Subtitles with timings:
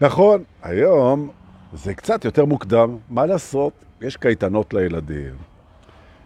[0.00, 1.30] נכון, היום
[1.72, 3.72] זה קצת יותר מוקדם, מה לעשות?
[4.00, 5.34] יש קייטנות לילדים.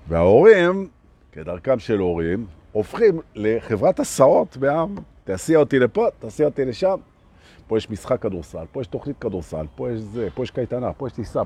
[0.09, 0.89] וההורים,
[1.33, 4.95] כדרכם של הורים, הופכים לחברת הסעות בעם.
[5.25, 6.97] תעשיע אותי לפה, תעשיע אותי לשם.
[7.67, 11.07] פה יש משחק כדורסל, פה יש תוכנית כדורסל, פה יש זה, פה יש קייטנה, פה
[11.07, 11.43] יש טיסה.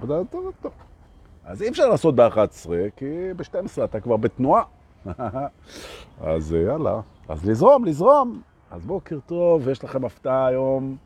[1.45, 2.67] אז אי אפשר לעשות ב-11,
[2.97, 3.07] כי
[3.37, 4.63] ב-12 אתה כבר בתנועה.
[6.21, 8.43] אז יאללה, אז לזרום, לזרום.
[8.71, 10.97] אז בוקר טוב, יש לכם הפתעה היום.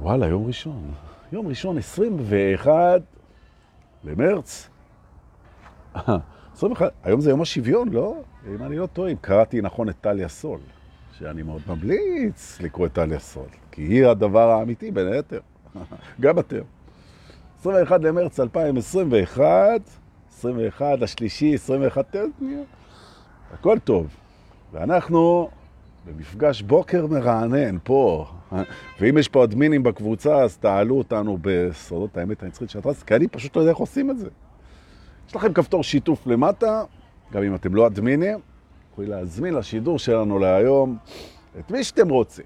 [0.00, 0.92] וואלה, יום ראשון.
[1.32, 3.02] יום ראשון, 21
[4.04, 4.68] למרץ.
[6.54, 8.16] 21, היום זה יום השוויון, לא?
[8.46, 10.60] אם אני לא טועה, אם קראתי נכון את טליה סול,
[11.12, 15.40] שאני מאוד ממליץ לקרוא את טליה סול, כי היא הדבר האמיתי בין היתר.
[16.20, 16.62] גם אתם.
[17.60, 19.80] 21 למרץ 2021,
[20.44, 22.16] 21 לשלישי, 21
[23.52, 24.06] הכל טוב.
[24.72, 25.48] ואנחנו
[26.06, 28.26] במפגש בוקר מרענן פה,
[29.00, 33.28] ואם יש פה אדמינים בקבוצה, אז תעלו אותנו בסודות האמת הנצחית של הטרס, כי אני
[33.28, 34.28] פשוט לא יודע איך עושים את זה.
[35.28, 36.82] יש לכם כפתור שיתוף למטה,
[37.32, 38.38] גם אם אתם לא אדמינים,
[38.92, 40.96] יכולים להזמין לשידור שלנו להיום
[41.58, 42.44] את מי שאתם רוצים,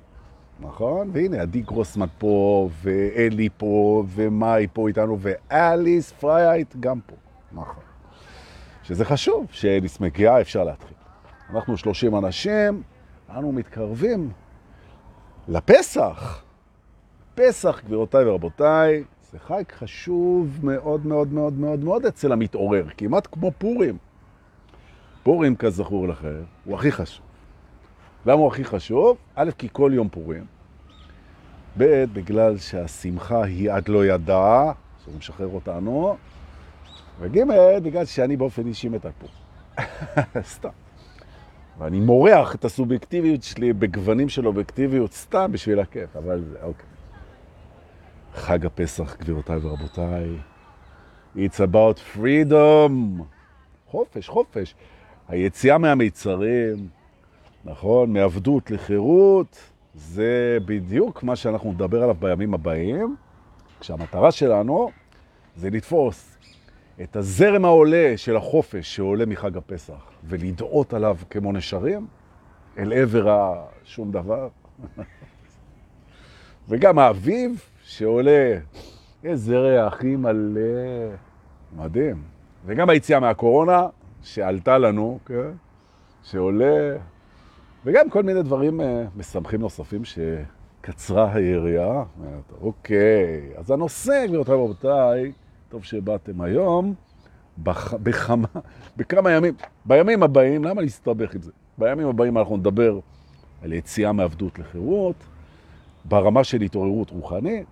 [0.60, 1.10] נכון?
[1.12, 7.16] והנה, עדי גרוסמן פה, ואלי פה, ומאי פה איתנו, ואליס פרייט גם פה,
[7.52, 7.87] נכון.
[8.88, 10.96] שזה חשוב, שאליס מגיעה, אפשר להתחיל.
[11.50, 12.82] אנחנו 30 אנשים,
[13.30, 14.30] אנו מתקרבים
[15.48, 16.42] לפסח.
[17.34, 23.52] פסח, גבירותיי ורבותיי, זה חג חשוב מאוד מאוד מאוד מאוד מאוד אצל המתעורר, כמעט כמו
[23.58, 23.98] פורים.
[25.22, 27.26] פורים, כזכור לכם, הוא הכי חשוב.
[28.26, 29.16] למה הוא הכי חשוב?
[29.34, 30.44] א', כי כל יום פורים.
[31.78, 34.72] ב', בגלל שהשמחה היא עד לא ידעה,
[35.04, 36.16] שזה משחרר אותנו.
[37.20, 37.40] וג',
[37.82, 39.34] בגלל שאני באופן אישי פורים.
[40.54, 40.68] סתם.
[41.78, 46.86] ואני מורח את הסובייקטיביות שלי בגוונים של אובייקטיביות סתם בשביל הכיף, אבל זה, אוקיי.
[48.34, 50.28] חג הפסח, גבירותיי ורבותיי.
[51.36, 53.22] It's about freedom.
[53.86, 54.74] חופש, חופש.
[55.28, 56.88] היציאה מהמיצרים,
[57.64, 58.12] נכון?
[58.12, 59.58] מעבדות לחירות,
[59.94, 63.16] זה בדיוק מה שאנחנו נדבר עליו בימים הבאים,
[63.80, 64.90] כשהמטרה שלנו
[65.56, 66.27] זה לתפוס
[67.02, 72.06] את הזרם העולה של החופש שעולה מחג הפסח, ולדעות עליו כמו נשרים,
[72.78, 73.54] אל עבר
[73.84, 74.48] השום דבר.
[76.68, 78.58] וגם האביב שעולה,
[79.24, 80.60] איזה ריח מלא,
[81.76, 82.22] מדהים.
[82.66, 83.86] וגם היציאה מהקורונה
[84.22, 85.50] שעלתה לנו, כן?
[86.22, 86.96] שעולה,
[87.84, 92.04] וגם כל מיני דברים אה, משמחים נוספים שקצרה היריעה.
[92.60, 95.32] אוקיי, אז הנושא, גבירותיי ורבותיי,
[95.68, 96.94] טוב שבאתם היום,
[97.58, 97.94] בח...
[97.94, 98.48] בכמה,
[98.96, 101.52] בכמה ימים, בימים הבאים, למה להסתבך את זה?
[101.78, 102.98] בימים הבאים אנחנו נדבר
[103.62, 105.16] על יציאה מעבדות לחירות,
[106.04, 107.66] ברמה של התעוררות רוחנית.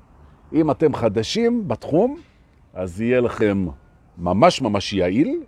[0.52, 2.16] אם אתם חדשים בתחום,
[2.74, 3.66] אז יהיה לכם
[4.18, 5.42] ממש ממש יעיל,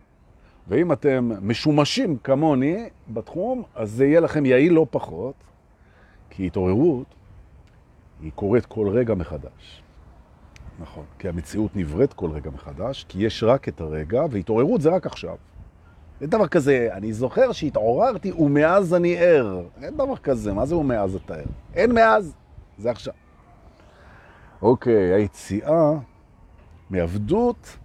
[0.69, 5.35] ואם אתם משומשים כמוני בתחום, אז זה יהיה לכם יעיל לא פחות,
[6.31, 7.07] כי התעוררות
[8.21, 9.83] היא קורית כל רגע מחדש.
[10.81, 15.06] נכון, כי המציאות נבראת כל רגע מחדש, כי יש רק את הרגע, והתעוררות זה רק
[15.06, 15.37] עכשיו.
[16.21, 19.62] אין דבר כזה, אני זוכר שהתעוררתי ומאז אני ער.
[19.83, 21.44] אין דבר כזה, מה זה ומאז אתה ער?
[21.75, 22.34] אין מאז,
[22.78, 23.15] זה עכשיו.
[24.62, 25.93] אוקיי, היציאה
[26.91, 27.77] מעבדות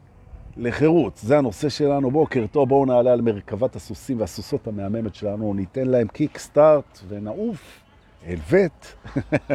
[0.57, 2.11] לחירות, זה הנושא שלנו.
[2.11, 7.79] בוקר טוב, בואו נעלה על מרכבת הסוסים והסוסות המהממת שלנו, ניתן להם קיק סטארט ונעוף
[8.27, 8.95] אל בית,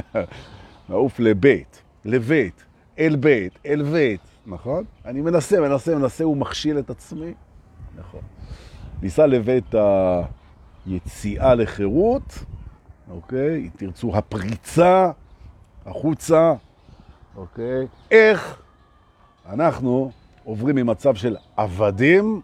[0.89, 2.65] נעוף לבית, לבית,
[2.99, 4.85] אל בית, אל בית, נכון?
[5.05, 7.35] אני מנסה, מנסה, מנסה, הוא מכשיל את עצמי.
[7.99, 8.21] נכון.
[9.03, 9.75] ניסה לבית
[10.87, 12.45] היציאה לחירות,
[13.11, 13.71] אוקיי?
[13.77, 15.11] תרצו הפריצה
[15.87, 16.55] החוצה,
[17.37, 17.87] אוקיי?
[18.11, 18.63] איך
[19.49, 20.11] אנחנו
[20.45, 22.41] עוברים ממצב של עבדים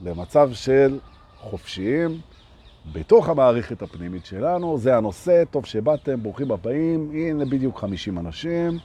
[0.00, 0.98] למצב של
[1.36, 2.20] חופשיים
[2.92, 4.78] בתוך המערכת הפנימית שלנו.
[4.78, 7.10] זה הנושא, טוב שבאתם, ברוכים הבאים.
[7.12, 8.78] הנה בדיוק 50 אנשים.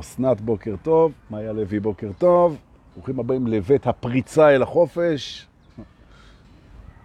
[0.00, 2.56] אסנת בוקר טוב, מאיה לוי בוקר טוב.
[2.94, 5.46] ברוכים הבאים לבית הפריצה אל החופש.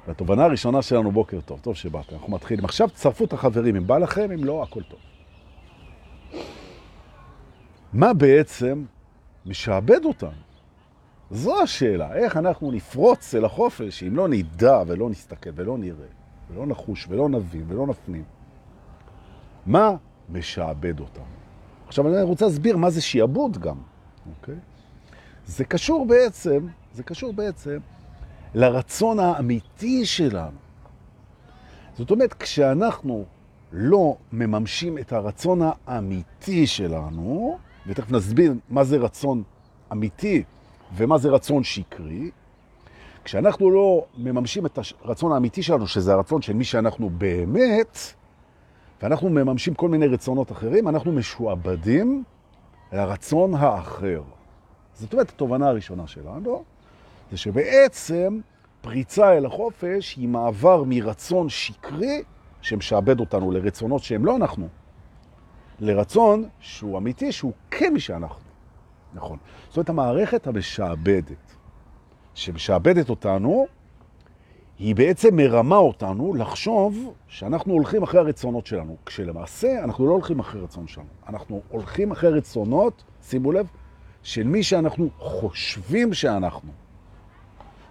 [0.07, 2.65] והתובנה הראשונה שלנו בוקר טוב, טוב שבאתם, אנחנו מתחילים.
[2.65, 4.99] עכשיו תצרפו את החברים, אם בא לכם, אם לא, הכל טוב.
[7.93, 8.85] מה בעצם
[9.45, 10.31] משעבד אותנו?
[11.31, 16.07] זו השאלה, איך אנחנו נפרוץ אל החופש אם לא נדע ולא נסתכל ולא נראה
[16.49, 18.23] ולא נחוש ולא נבין ולא נפנים.
[19.65, 19.95] מה
[20.29, 21.42] משעבד אותנו?
[21.93, 23.75] עכשיו אני רוצה להסביר מה זה שיעבוד גם,
[24.29, 24.55] אוקיי?
[25.45, 27.77] זה קשור בעצם, זה קשור בעצם
[28.53, 30.57] לרצון האמיתי שלנו.
[31.97, 33.25] זאת אומרת, כשאנחנו
[33.71, 37.57] לא מממשים את הרצון האמיתי שלנו,
[37.87, 39.43] ותכף נסביר מה זה רצון
[39.91, 40.43] אמיתי
[40.95, 42.31] ומה זה רצון שקרי,
[43.23, 47.97] כשאנחנו לא מממשים את הרצון האמיתי שלנו, שזה הרצון של מי שאנחנו באמת,
[49.03, 52.23] ואנחנו מממשים כל מיני רצונות אחרים, אנחנו משועבדים
[52.91, 54.21] לרצון האחר.
[54.93, 56.63] זאת אומרת, התובנה הראשונה שלנו,
[57.31, 58.39] זה שבעצם
[58.81, 62.23] פריצה אל החופש היא מעבר מרצון שקרי,
[62.61, 64.67] שמשעבד אותנו לרצונות שהם לא אנחנו,
[65.79, 68.43] לרצון שהוא אמיתי, שהוא כן מי שאנחנו.
[69.13, 69.37] נכון.
[69.67, 71.55] זאת אומרת, המערכת המשעבדת,
[72.33, 73.67] שמשעבדת אותנו,
[74.83, 80.61] היא בעצם מרמה אותנו לחשוב שאנחנו הולכים אחרי הרצונות שלנו, כשלמעשה אנחנו לא הולכים אחרי
[80.61, 81.07] רצון שלנו.
[81.27, 83.67] אנחנו הולכים אחרי רצונות, שימו לב,
[84.23, 86.71] של מי שאנחנו חושבים שאנחנו.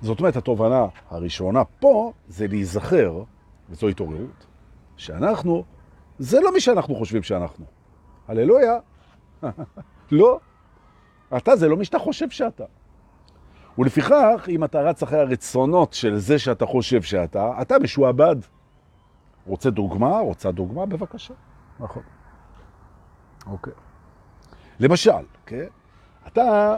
[0.00, 3.22] זאת אומרת, התובנה הראשונה פה זה להיזכר,
[3.70, 4.46] וזו התעוררות,
[4.96, 5.64] שאנחנו,
[6.18, 7.64] זה לא מי שאנחנו חושבים שאנחנו.
[8.28, 8.78] הללויה.
[10.10, 10.40] לא.
[11.36, 12.64] אתה זה לא מי שאתה חושב שאתה.
[13.78, 18.36] ולפיכך, אם אתה רץ אחרי הרצונות של זה שאתה חושב שאתה, אתה משועבד.
[19.46, 20.18] רוצה דוגמה?
[20.18, 20.86] רוצה דוגמה?
[20.86, 21.34] בבקשה.
[21.80, 22.02] נכון.
[23.46, 23.72] אוקיי.
[24.80, 25.66] למשל, כן?
[26.26, 26.76] אתה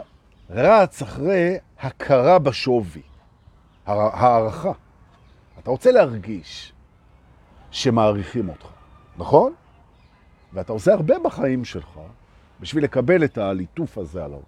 [0.49, 3.01] רץ אחרי הכרה בשווי,
[3.85, 4.71] הערכה.
[5.59, 6.73] אתה רוצה להרגיש
[7.71, 8.67] שמעריכים אותך,
[9.17, 9.53] נכון?
[10.53, 11.99] ואתה עושה הרבה בחיים שלך
[12.59, 14.43] בשביל לקבל את הליטוף הזה על הראש,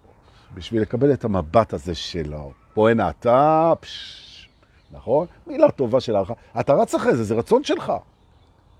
[0.54, 2.34] בשביל לקבל את המבט הזה של
[2.74, 4.48] פה אין אתה, פש,
[4.92, 5.26] נכון?
[5.46, 6.34] מילה טובה של הערכה.
[6.60, 7.92] אתה רץ אחרי זה, זה רצון שלך,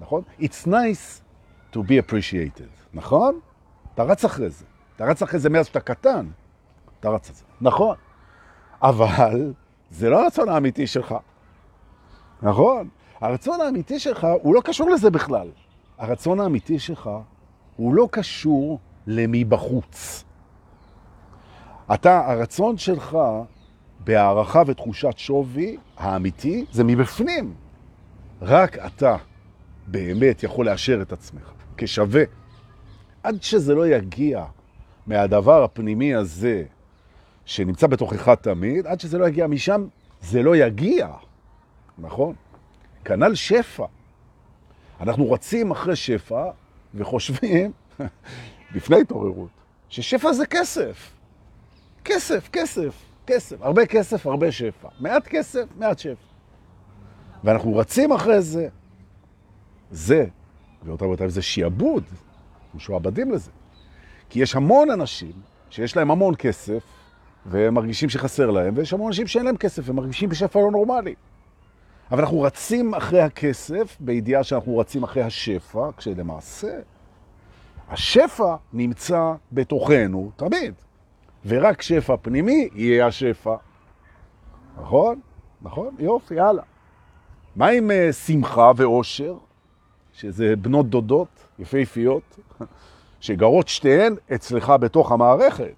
[0.00, 0.22] נכון?
[0.40, 1.22] It's nice
[1.72, 3.40] to be appreciated, נכון?
[3.94, 4.64] אתה רץ אחרי זה.
[4.96, 6.26] אתה רץ אחרי זה מאז שאתה קטן,
[7.00, 7.44] אתה רץ על זה.
[7.60, 7.96] נכון.
[8.82, 9.52] אבל
[9.90, 11.14] זה לא הרצון האמיתי שלך.
[12.42, 12.88] נכון?
[13.20, 15.48] הרצון האמיתי שלך הוא לא קשור לזה בכלל.
[15.98, 17.10] הרצון האמיתי שלך
[17.76, 20.24] הוא לא קשור למי בחוץ.
[21.94, 23.18] אתה, הרצון שלך
[24.04, 27.54] בהערכה ותחושת שווי האמיתי זה מבפנים.
[28.42, 29.16] רק אתה
[29.86, 32.22] באמת יכול לאשר את עצמך כשווה.
[33.22, 34.44] עד שזה לא יגיע
[35.06, 36.64] מהדבר הפנימי הזה
[37.44, 39.86] שנמצא בתוכך תמיד, עד שזה לא יגיע משם,
[40.20, 41.08] זה לא יגיע.
[41.98, 42.34] נכון?
[43.04, 43.86] כנ"ל שפע.
[45.00, 46.50] אנחנו רצים אחרי שפע
[46.94, 47.72] וחושבים,
[48.74, 49.50] לפני התעוררות,
[49.88, 51.17] ששפע זה כסף.
[52.08, 52.94] כסף, כסף,
[53.26, 53.62] כסף.
[53.62, 54.88] הרבה כסף, הרבה שפע.
[55.00, 56.28] מעט כסף, מעט שפע.
[57.44, 58.68] ואנחנו רצים אחרי זה.
[59.90, 60.26] זה,
[60.82, 62.04] ואותה ואותה, זה שיעבוד.
[62.74, 63.50] משועבדים לזה.
[64.30, 65.32] כי יש המון אנשים
[65.70, 66.82] שיש להם המון כסף,
[67.46, 71.14] והם מרגישים שחסר להם, ויש המון אנשים שאין להם כסף, והם מרגישים בשפע לא נורמלי.
[72.10, 76.78] אבל אנחנו רצים אחרי הכסף, בידיעה שאנחנו רצים אחרי השפע, כשלמעשה
[77.88, 80.74] השפע נמצא בתוכנו תמיד.
[81.46, 83.56] ורק שפע פנימי יהיה השפע.
[84.80, 85.20] נכון?
[85.62, 85.94] נכון?
[85.98, 86.62] יופי, יאללה.
[87.56, 89.34] מה עם uh, שמחה ואושר,
[90.12, 92.38] שזה בנות דודות יפהפיות,
[93.20, 95.74] שגרות שתיהן אצלך בתוך המערכת,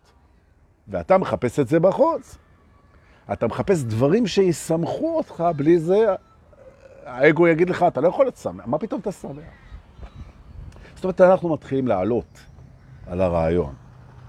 [0.89, 2.39] ואתה מחפש את זה בחוץ.
[3.33, 6.06] אתה מחפש דברים שיסמכו אותך, בלי זה
[7.05, 9.44] האגו יגיד לך, אתה לא יכול להיות שמח, מה פתאום אתה שמח?
[10.94, 12.41] זאת אומרת, אנחנו מתחילים לעלות
[13.06, 13.75] על הרעיון.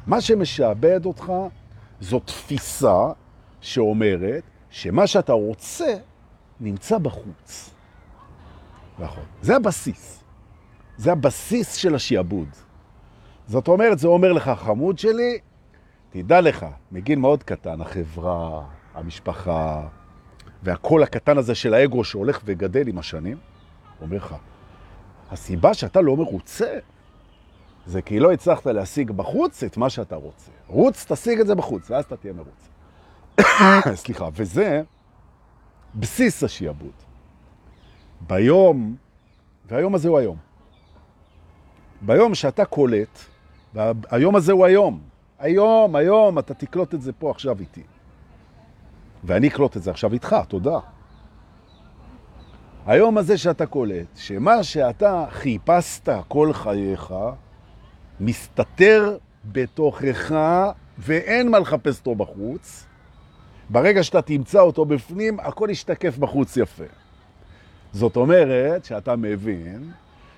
[0.07, 1.33] מה שמשעבד אותך
[1.99, 3.11] זו תפיסה
[3.61, 5.93] שאומרת שמה שאתה רוצה
[6.59, 7.73] נמצא בחוץ.
[8.99, 9.23] נכון.
[9.41, 10.23] זה הבסיס.
[10.97, 12.47] זה הבסיס של השיעבוד.
[13.47, 15.39] זאת אומרת, זה אומר לך, חמוד שלי,
[16.09, 19.87] תדע לך, מגיל מאוד קטן, החברה, המשפחה,
[20.63, 23.37] והקול הקטן הזה של האגו שהולך וגדל עם השנים,
[24.01, 24.35] אומר לך,
[25.31, 26.79] הסיבה שאתה לא מרוצה
[27.91, 30.51] זה כי לא הצלחת להשיג בחוץ את מה שאתה רוצה.
[30.67, 33.95] רוץ, תשיג את זה בחוץ, ואז אתה תהיה מרוצה.
[34.03, 34.81] סליחה, וזה
[35.95, 36.91] בסיס השיעבוד.
[38.27, 38.95] ביום,
[39.65, 40.37] והיום הזה הוא היום.
[42.01, 43.19] ביום שאתה קולט,
[43.73, 45.01] והיום הזה הוא היום.
[45.39, 47.83] היום, היום, אתה תקלוט את זה פה עכשיו איתי.
[49.23, 50.79] ואני אקלוט את זה עכשיו איתך, תודה.
[52.85, 57.13] היום הזה שאתה קולט, שמה שאתה חיפשת כל חייך,
[58.21, 60.35] מסתתר בתוכך
[60.97, 62.85] ואין מה לחפש אותו בחוץ.
[63.69, 66.83] ברגע שאתה תמצא אותו בפנים, הכל ישתקף בחוץ יפה.
[67.93, 69.91] זאת אומרת שאתה מבין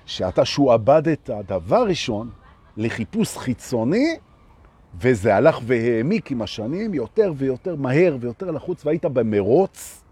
[0.06, 2.30] שאתה שועבדת דבר ראשון
[2.76, 4.16] לחיפוש חיצוני
[5.00, 10.02] וזה הלך והעמיק עם השנים יותר ויותר מהר ויותר לחוץ, והיית במרוץ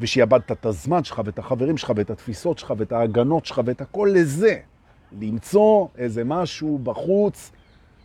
[0.00, 4.10] ושיאבדת את הזמן שלך ואת החברים שלך ואת התפיסות שלך ואת ההגנות שלך ואת הכל
[4.14, 4.58] לזה.
[5.12, 7.52] למצוא איזה משהו בחוץ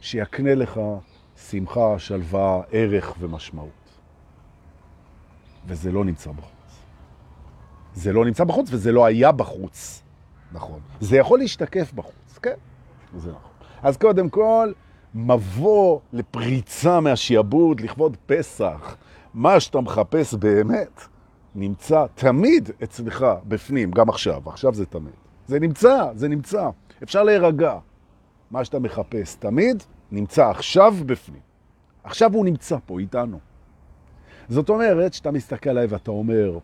[0.01, 0.79] שיקנה לך
[1.49, 3.69] שמחה, שלווה, ערך ומשמעות.
[5.67, 6.51] וזה לא נמצא בחוץ.
[7.93, 10.03] זה לא נמצא בחוץ וזה לא היה בחוץ.
[10.51, 10.79] נכון.
[10.99, 12.55] זה יכול להשתקף בחוץ, כן?
[13.17, 13.51] זה נכון.
[13.83, 14.71] אז קודם כל,
[15.15, 18.95] מבוא לפריצה מהשיעבוד לכבוד פסח.
[19.33, 21.01] מה שאתה מחפש באמת
[21.55, 24.41] נמצא תמיד אצלך בפנים, גם עכשיו.
[24.45, 25.13] עכשיו זה תמיד.
[25.47, 26.69] זה נמצא, זה נמצא.
[27.03, 27.77] אפשר להירגע.
[28.51, 31.41] מה שאתה מחפש תמיד נמצא עכשיו בפנים.
[32.03, 33.39] עכשיו הוא נמצא פה איתנו.
[34.49, 36.57] זאת אומרת שאתה מסתכל עליי ואתה אומר,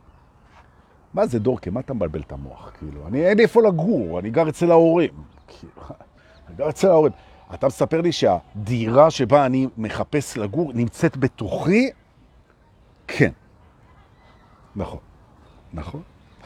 [1.13, 1.72] מה זה דורקה?
[1.72, 2.72] מה אתה מבלבל את המוח?
[2.79, 5.24] כאילו, אני אין לי איפה לגור, אני גר אצל ההורים.
[5.48, 5.72] כאילו,
[6.48, 7.13] אני גר אצל ההורים.
[7.53, 11.89] אתה מספר לי שהדירה שבה אני מחפש לגור נמצאת בתוכי?
[13.08, 13.32] כן.
[14.75, 15.00] נכון.
[15.74, 16.01] נכון.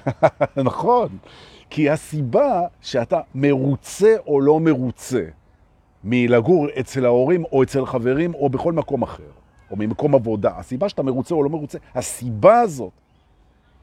[0.57, 1.09] נכון.
[1.69, 5.25] כי הסיבה שאתה מרוצה או לא מרוצה
[6.03, 9.31] מלגור אצל ההורים או אצל חברים או בכל מקום אחר,
[9.71, 12.91] או ממקום עבודה, הסיבה שאתה מרוצה או לא מרוצה, הסיבה הזאת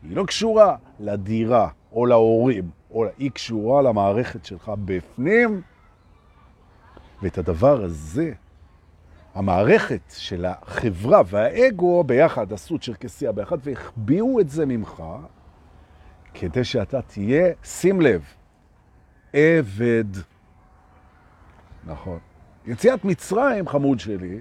[0.03, 5.63] היא לא קשורה לדירה או להורים, או היא קשורה למערכת שלך בפנים,
[7.23, 8.33] ואת הדבר הזה,
[9.35, 15.03] המערכת של החברה והאגו ביחד עשו צ'רקסיה ביחד והחביאו את זה ממך,
[16.35, 18.25] כדי שאתה תהיה, שים לב,
[19.33, 20.05] עבד.
[21.85, 22.19] נכון.
[22.67, 24.41] יציאת מצרים, חמוד שלי,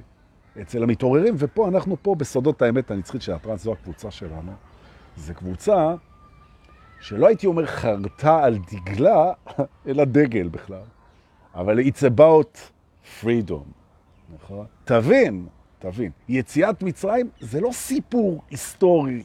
[0.61, 4.51] אצל המתעוררים, ופה אנחנו פה בסודות האמת הנצחית של הטרנס, זו הקבוצה שלנו.
[5.17, 5.95] זו קבוצה
[6.99, 9.31] שלא הייתי אומר חרטה על דגלה,
[9.87, 10.83] אלא דגל בכלל.
[11.55, 12.57] אבל it's about
[13.21, 13.65] freedom,
[14.35, 14.65] נכון?
[14.83, 15.47] תבין,
[15.79, 19.23] תבין, יציאת מצרים זה לא סיפור היסטורי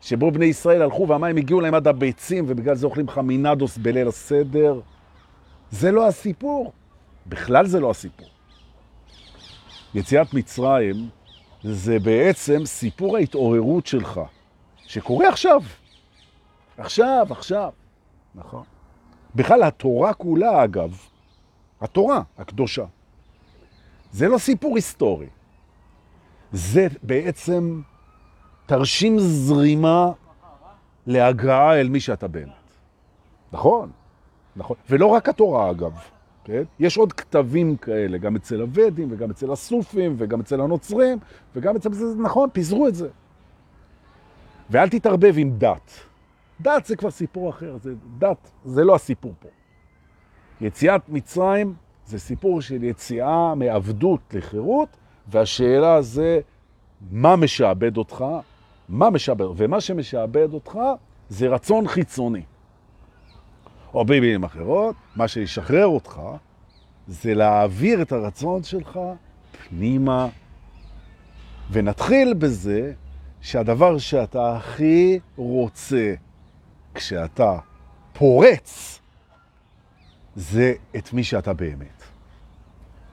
[0.00, 4.80] שבו בני ישראל הלכו והמים הגיעו להם עד הביצים ובגלל זה אוכלים חמינדוס בליל הסדר.
[5.70, 6.72] זה לא הסיפור.
[7.26, 8.28] בכלל זה לא הסיפור.
[9.94, 11.08] יציאת מצרים
[11.62, 14.20] זה בעצם סיפור ההתעוררות שלך,
[14.86, 15.62] שקורה עכשיו.
[16.78, 17.72] עכשיו, עכשיו.
[18.34, 18.62] נכון.
[19.34, 20.98] בכלל התורה כולה, אגב,
[21.80, 22.84] התורה הקדושה,
[24.12, 25.26] זה לא סיפור היסטורי.
[26.52, 27.80] זה בעצם
[28.68, 30.10] תרשים זרימה
[31.06, 32.52] להגעה אל מי שאתה באמת.
[33.52, 33.90] נכון,
[34.56, 34.76] נכון.
[34.90, 35.92] ולא רק התורה, אגב.
[36.44, 36.62] כן?
[36.78, 41.18] יש עוד כתבים כאלה, גם אצל הוודים וגם אצל הסופים וגם אצל הנוצרים
[41.56, 43.08] וגם אצל זה, נכון, פיזרו את זה.
[44.70, 45.90] ואל תתערבב עם דת.
[46.60, 49.48] דת זה כבר סיפור אחר, זה, דת זה לא הסיפור פה.
[50.60, 51.74] יציאת מצרים
[52.06, 54.88] זה סיפור של יציאה מעבדות לחירות,
[55.28, 56.40] והשאלה זה
[57.10, 58.24] מה משעבד אותך,
[58.88, 60.78] מה משעבד, ומה שמשעבד אותך
[61.28, 62.42] זה רצון חיצוני.
[63.94, 66.20] או במילים אחרות, מה שישחרר אותך
[67.08, 69.00] זה להעביר את הרצון שלך
[69.68, 70.28] פנימה.
[71.70, 72.92] ונתחיל בזה
[73.40, 76.14] שהדבר שאתה הכי רוצה
[76.94, 77.58] כשאתה
[78.12, 79.00] פורץ,
[80.36, 82.02] זה את מי שאתה באמת.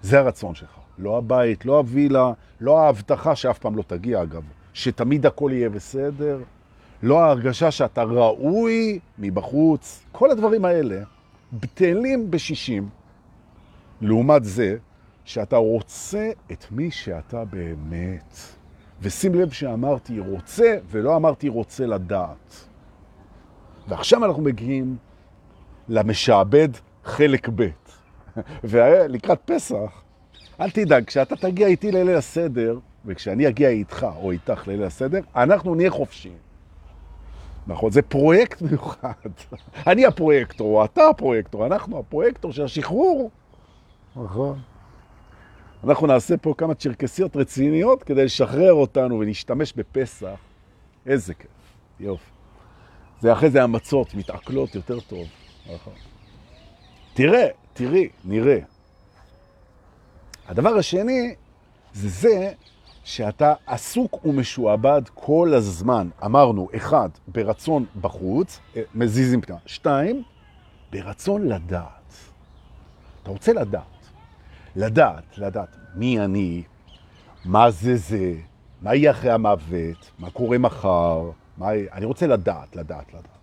[0.02, 0.80] זה הרצון שלך.
[0.98, 4.44] לא הבית, לא הווילה, לא ההבטחה שאף פעם לא תגיע, אגב,
[4.76, 6.40] שתמיד הכל יהיה בסדר,
[7.04, 11.02] לא ההרגשה שאתה ראוי מבחוץ, כל הדברים האלה
[11.54, 12.90] בטלים בשישים,
[14.02, 14.78] לעומת זה
[15.26, 18.38] שאתה רוצה את מי שאתה באמת.
[19.02, 22.66] ושים לב שאמרתי רוצה, ולא אמרתי רוצה לדעת.
[23.88, 24.98] ועכשיו אנחנו מגיעים
[25.90, 26.70] למשעבד
[27.04, 27.68] חלק ב'.
[28.70, 30.04] ולקראת פסח,
[30.62, 35.76] אל תדאג, כשאתה תגיע איתי לליל הסדר, וכשאני אגיע איתך או איתך לליל הסדר, אנחנו
[35.76, 36.38] נהיה חופשיים.
[37.68, 37.92] נכון?
[37.92, 39.14] זה פרויקט מיוחד.
[39.88, 43.32] אני הפרויקטור, אתה הפרויקטור, אנחנו הפרויקטור של השחרור.
[44.16, 44.60] נכון.
[45.84, 50.40] אנחנו נעשה פה כמה צ'רקסיות רציניות כדי לשחרר אותנו ולהשתמש בפסח.
[51.06, 51.48] איזה כיף,
[52.00, 52.32] יופי.
[53.22, 55.28] זה אחרי זה המצות מתעכלות יותר טוב.
[55.74, 55.94] נכון.
[57.14, 58.60] תראה, תראי, נראה.
[60.48, 61.36] הדבר השני
[61.94, 62.52] זה זה
[63.06, 66.10] שאתה עסוק ומשועבד כל הזמן.
[66.26, 69.60] אמרנו, אחד, ברצון בחוץ, אה, מזיזים פנימה.
[69.66, 70.24] שתיים,
[70.92, 72.14] ברצון לדעת.
[73.24, 73.84] אתה רוצה לדעת.
[74.76, 76.64] לדעת, לדעת מי אני,
[77.46, 78.34] מה זה זה,
[78.82, 81.68] מה יהיה אחרי המוות, מה קורה מחר, מה...
[81.94, 83.38] אני רוצה לדעת, לדעת, לדעת.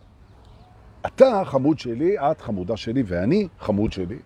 [1.07, 4.19] אתה חמוד שלי, את חמודה שלי ואני חמוד שלי,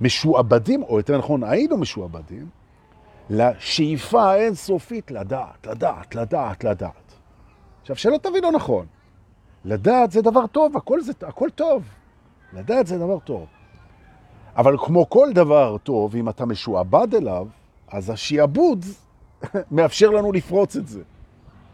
[0.00, 2.59] משועבדים, או יותר נכון, היינו משועבדים,
[3.30, 7.14] לשאיפה האינסופית לדעת, לדעת, לדעת, לדעת.
[7.80, 8.86] עכשיו, שלא תבין לא נכון.
[9.64, 11.82] לדעת זה דבר טוב, הכל, זה, הכל טוב.
[12.52, 13.46] לדעת זה דבר טוב.
[14.56, 17.46] אבל כמו כל דבר טוב, אם אתה משועבד אליו,
[17.88, 18.84] אז השיעבוד
[19.70, 21.02] מאפשר לנו לפרוץ את זה.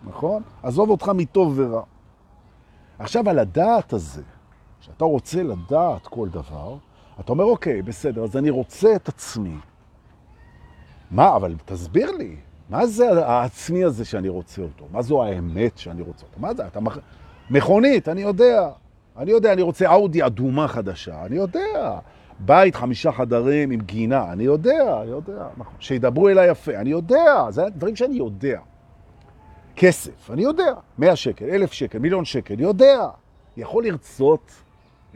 [0.05, 0.43] נכון?
[0.63, 1.83] עזוב אותך מטוב ורע.
[2.99, 4.23] עכשיו, על הדעת הזה,
[4.81, 6.77] שאתה רוצה לדעת כל דבר,
[7.21, 9.57] אתה אומר, אוקיי, בסדר, אז אני רוצה את עצמי.
[11.11, 12.37] מה, אבל תסביר לי,
[12.71, 14.85] מה זה העצמי הזה שאני רוצה אותו?
[14.93, 16.41] מה זו האמת שאני רוצה אותו?
[16.41, 16.67] מה זה?
[16.67, 16.99] אתה מח...
[17.51, 18.69] מכונית, אני יודע.
[19.17, 21.99] אני יודע, אני רוצה אאודי אדומה חדשה, אני יודע.
[22.39, 25.47] בית, חמישה חדרים עם גינה, אני יודע, אני יודע.
[25.57, 25.75] נכון.
[25.81, 27.51] שידברו אליי יפה, אני יודע.
[27.51, 28.61] זה דברים שאני יודע.
[29.77, 30.73] כסף, אני יודע.
[30.99, 33.09] 100 שקל, 1,000 שקל, מיליון שקל, יודע.
[33.57, 34.51] יכול לרצות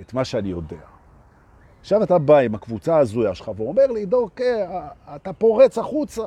[0.00, 0.89] את מה שאני יודע.
[1.80, 6.24] עכשיו אתה בא עם הקבוצה הזויה שלך ואומר לי, דורקה, אתה פורץ החוצה.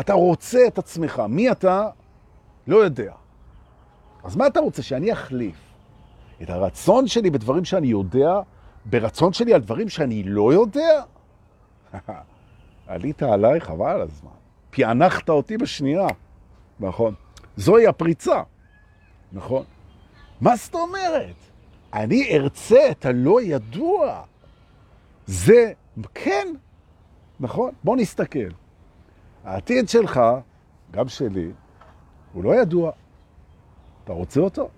[0.00, 1.22] אתה רוצה את עצמך.
[1.28, 1.88] מי אתה?
[2.66, 3.12] לא יודע.
[4.24, 4.82] אז מה אתה רוצה?
[4.82, 5.56] שאני אחליף
[6.42, 8.40] את הרצון שלי בדברים שאני יודע,
[8.84, 11.02] ברצון שלי על דברים שאני לא יודע?
[12.86, 14.30] עלית עליי, חבל על הזמן.
[14.70, 16.06] פענחת אותי בשנייה.
[16.80, 17.14] נכון.
[17.56, 18.42] זוהי הפריצה.
[19.32, 19.64] נכון.
[20.40, 21.49] מה זאת אומרת?
[21.92, 24.22] אני ארצה את הלא ידוע.
[25.26, 25.72] זה,
[26.14, 26.48] כן,
[27.40, 27.70] נכון?
[27.84, 28.48] בוא נסתכל.
[29.44, 30.20] העתיד שלך,
[30.90, 31.52] גם שלי,
[32.32, 32.90] הוא לא ידוע.
[34.04, 34.68] אתה רוצה אותו?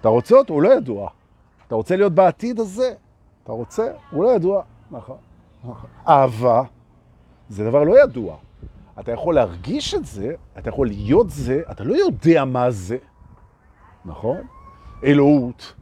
[0.00, 0.54] אתה רוצה אותו?
[0.54, 1.10] הוא לא ידוע.
[1.66, 2.94] אתה רוצה להיות בעתיד הזה?
[3.42, 3.92] אתה רוצה?
[4.10, 4.62] הוא לא ידוע.
[4.90, 5.16] נכון.
[5.64, 5.90] נכון.
[6.08, 6.62] אהבה
[7.48, 8.36] זה דבר לא ידוע.
[9.00, 12.96] אתה יכול להרגיש את זה, אתה יכול להיות זה, אתה לא יודע מה זה.
[14.04, 14.36] נכון?
[15.04, 15.74] אלוהות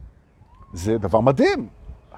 [0.73, 1.67] זה דבר מדהים.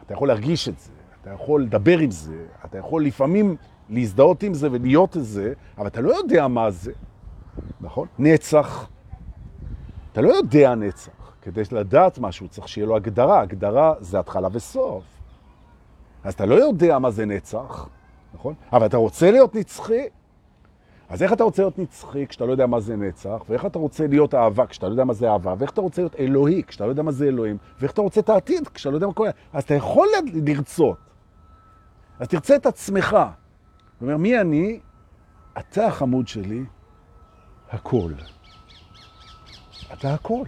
[0.05, 3.55] אתה יכול להרגיש את זה, אתה יכול לדבר עם זה, אתה יכול לפעמים
[3.89, 6.91] להזדהות עם זה ולהיות את זה, אבל אתה לא יודע מה זה,
[7.81, 8.07] נכון?
[8.19, 8.87] נצח.
[10.11, 11.11] אתה לא יודע נצח.
[11.41, 13.41] כדי לדעת משהו צריך שיהיה לו הגדרה.
[13.41, 15.03] הגדרה זה התחלה וסוף.
[16.23, 17.89] אז אתה לא יודע מה זה נצח,
[18.33, 18.53] נכון?
[18.73, 20.03] אבל אתה רוצה להיות נצחי,
[21.09, 24.07] אז איך אתה רוצה להיות נצחי כשאתה לא יודע מה זה נצח, ואיך אתה רוצה
[24.07, 26.89] להיות אהבה כשאתה לא יודע מה זה אהבה, ואיך אתה רוצה להיות אלוהי כשאתה לא
[26.89, 29.29] יודע מה זה אלוהים, ואיך אתה רוצה את העתיד כשאתה לא יודע מה קורה.
[29.53, 30.97] אז אתה יכול לרצות.
[32.19, 33.17] אז תרצה את עצמך.
[33.93, 34.79] זאת אומרת, מי אני?
[35.57, 36.63] אתה החמוד שלי,
[37.69, 38.11] הכל.
[39.93, 40.43] אתה הכל.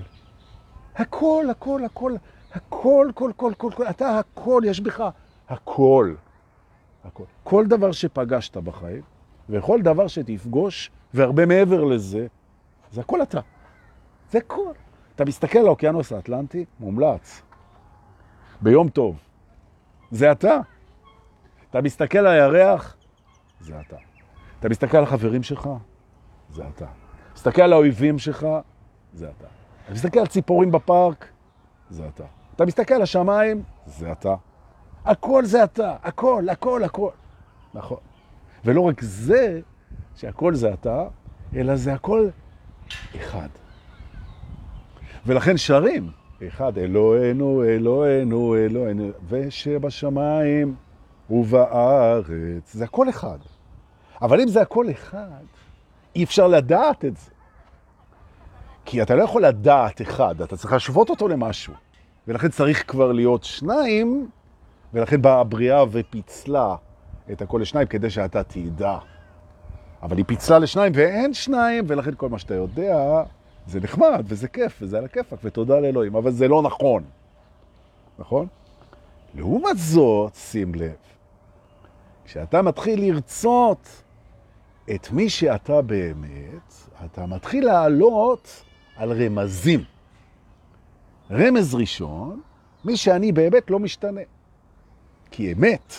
[0.95, 2.15] הכל, הכל, הכל,
[2.53, 5.03] הכל, כל, כל, כל, כל, אתה הכל, יש בך
[5.49, 6.13] הכל.
[7.05, 7.23] הכל.
[7.43, 9.01] כל דבר שפגשת בחיים,
[9.49, 12.27] וכל דבר שתפגוש, והרבה מעבר לזה,
[12.91, 13.39] זה הכל אתה.
[14.31, 14.71] זה הכל.
[15.15, 17.41] אתה מסתכל על האוקיינוס האטלנטי, מומלץ.
[18.61, 19.19] ביום טוב.
[20.11, 20.59] זה אתה.
[21.69, 22.97] אתה מסתכל על הירח,
[23.61, 23.95] זה אתה.
[24.59, 25.69] אתה מסתכל על החברים שלך,
[26.53, 26.85] זה אתה.
[27.35, 28.47] מסתכל על האויבים שלך,
[29.13, 29.47] זה אתה.
[29.85, 31.27] אתה מסתכל על ציפורים בפארק,
[31.89, 32.23] זה אתה.
[32.55, 34.35] אתה מסתכל על השמיים, זה אתה.
[35.05, 37.09] הכל זה אתה, הכל, הכל, הכל.
[37.73, 37.97] נכון.
[38.65, 39.59] ולא רק זה,
[40.15, 41.07] שהכל זה אתה,
[41.55, 42.29] אלא זה הכל
[43.15, 43.49] אחד.
[45.25, 46.11] ולכן שרים,
[46.47, 50.75] אחד, אלוהינו, אלוהינו, אלוהינו, ושבשמיים
[51.29, 53.37] ובארץ, זה הכל אחד.
[54.21, 55.43] אבל אם זה הכל אחד,
[56.15, 57.31] אי אפשר לדעת את זה.
[58.85, 61.73] כי אתה לא יכול לדעת אחד, אתה צריך להשוות אותו למשהו.
[62.27, 64.29] ולכן צריך כבר להיות שניים,
[64.93, 66.75] ולכן באה הבריאה ופיצלה
[67.31, 68.97] את הכל לשניים כדי שאתה תדע.
[70.03, 73.23] אבל היא פיצלה לשניים ואין שניים, ולכן כל מה שאתה יודע
[73.67, 77.03] זה נחמד וזה כיף וזה על הכיפק ותודה לאלוהים, אבל זה לא נכון.
[78.19, 78.47] נכון?
[79.35, 80.95] לעומת זאת, שים לב,
[82.25, 84.03] כשאתה מתחיל לרצות
[84.95, 86.73] את מי שאתה באמת,
[87.05, 88.63] אתה מתחיל לעלות
[88.95, 89.83] על רמזים.
[91.31, 92.41] רמז ראשון,
[92.85, 94.21] מי שאני באמת לא משתנה.
[95.31, 95.93] כי אמת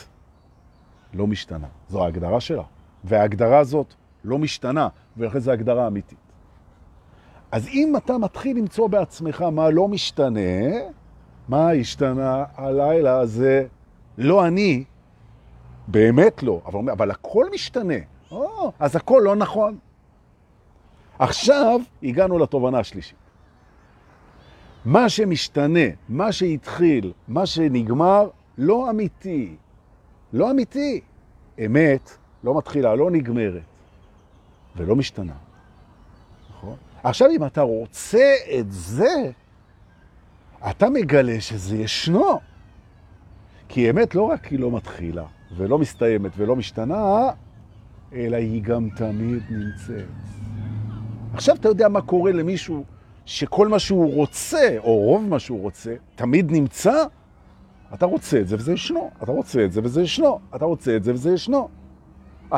[1.15, 1.67] לא משתנה.
[1.89, 2.63] זו ההגדרה שלה.
[3.05, 3.95] וההגדרה הזאת
[4.25, 6.19] לא משתנה, ולכן זו הגדרה אמיתית.
[7.53, 10.41] אז אם אתה מתחיל למצוא בעצמך מה לא משתנה,
[11.49, 13.67] מה השתנה הלילה הזה?
[14.19, 14.85] לא אני,
[15.89, 17.95] באמת לא, אבל, אבל הכל משתנה.
[18.31, 19.79] או, אז הכל לא נכון.
[21.19, 23.19] עכשיו הגענו לתובנה השלישית.
[24.85, 29.57] מה שמשתנה, מה שהתחיל, מה שנגמר, לא אמיתי.
[30.33, 31.01] לא אמיתי.
[31.67, 32.11] אמת
[32.45, 33.63] לא מתחילה, לא נגמרת,
[34.77, 35.33] ולא משתנה.
[36.51, 36.77] נכון?
[37.03, 39.31] עכשיו, אם אתה רוצה את זה,
[40.71, 42.41] אתה מגלה שזה ישנו.
[43.69, 45.25] כי אמת לא רק היא לא מתחילה,
[45.57, 47.31] ולא מסתיימת ולא משתנה,
[48.13, 50.09] אלא היא גם תמיד נמצאת.
[51.35, 52.85] עכשיו אתה יודע מה קורה למישהו
[53.27, 57.05] שכל מה שהוא רוצה, או רוב מה שהוא רוצה, תמיד נמצא?
[57.95, 61.05] אתה רוצה את זה וזה ישנו, אתה רוצה את זה וזה ישנו, אתה רוצה את
[61.05, 61.69] זה וזה ישנו.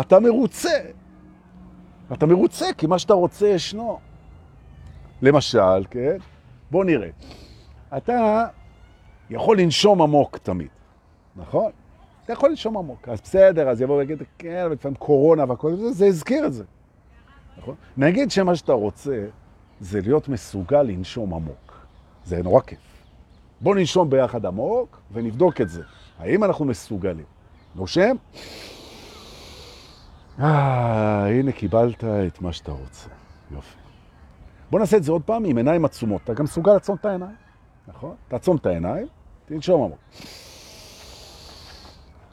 [0.00, 0.78] אתה מרוצה.
[2.12, 3.98] אתה מרוצה כי מה שאתה רוצה ישנו.
[5.22, 6.16] למשל, כן?
[6.70, 7.08] בוא נראה.
[7.96, 8.46] אתה
[9.30, 10.68] יכול לנשום עמוק תמיד,
[11.36, 11.70] נכון?
[12.24, 13.08] אתה יכול לנשום עמוק.
[13.08, 16.64] אז בסדר, אז יבוא ויגיד, כן, לפעמים קורונה והכל זה, זה הזכיר את זה.
[17.58, 17.74] נכון?
[17.96, 19.26] נגיד שמה שאתה רוצה
[19.80, 21.86] זה להיות מסוגל לנשום עמוק.
[22.24, 22.89] זה נורא כיף.
[23.60, 25.82] בוא ננשום ביחד עמוק ונבדוק את זה.
[26.18, 27.24] האם אנחנו מסוגלים?
[27.74, 28.16] נושם?
[30.40, 33.08] אה, הנה קיבלת את מה שאתה רוצה.
[33.50, 33.76] יופי.
[34.70, 36.20] בוא נעשה את זה עוד פעם עם עיניים עצומות.
[36.24, 37.36] אתה גם מסוגל לעצום את העיניים,
[37.88, 38.14] נכון?
[38.28, 39.06] תעצום את העיניים,
[39.46, 39.98] תנשום עמוק.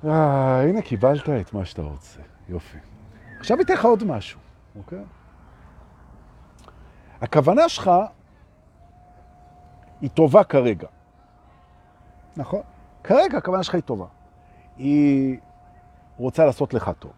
[0.05, 2.19] אה, הנה קיבלת את מה שאתה רוצה.
[2.49, 2.77] יופי.
[3.39, 4.39] עכשיו אתן לך עוד משהו,
[4.75, 5.03] אוקיי?
[7.21, 7.91] הכוונה שלך
[10.01, 10.87] היא טובה כרגע.
[12.37, 12.61] נכון?
[13.03, 14.05] כרגע הכוונה שלך היא טובה.
[14.77, 15.37] היא
[16.17, 17.11] רוצה לעשות לך טוב.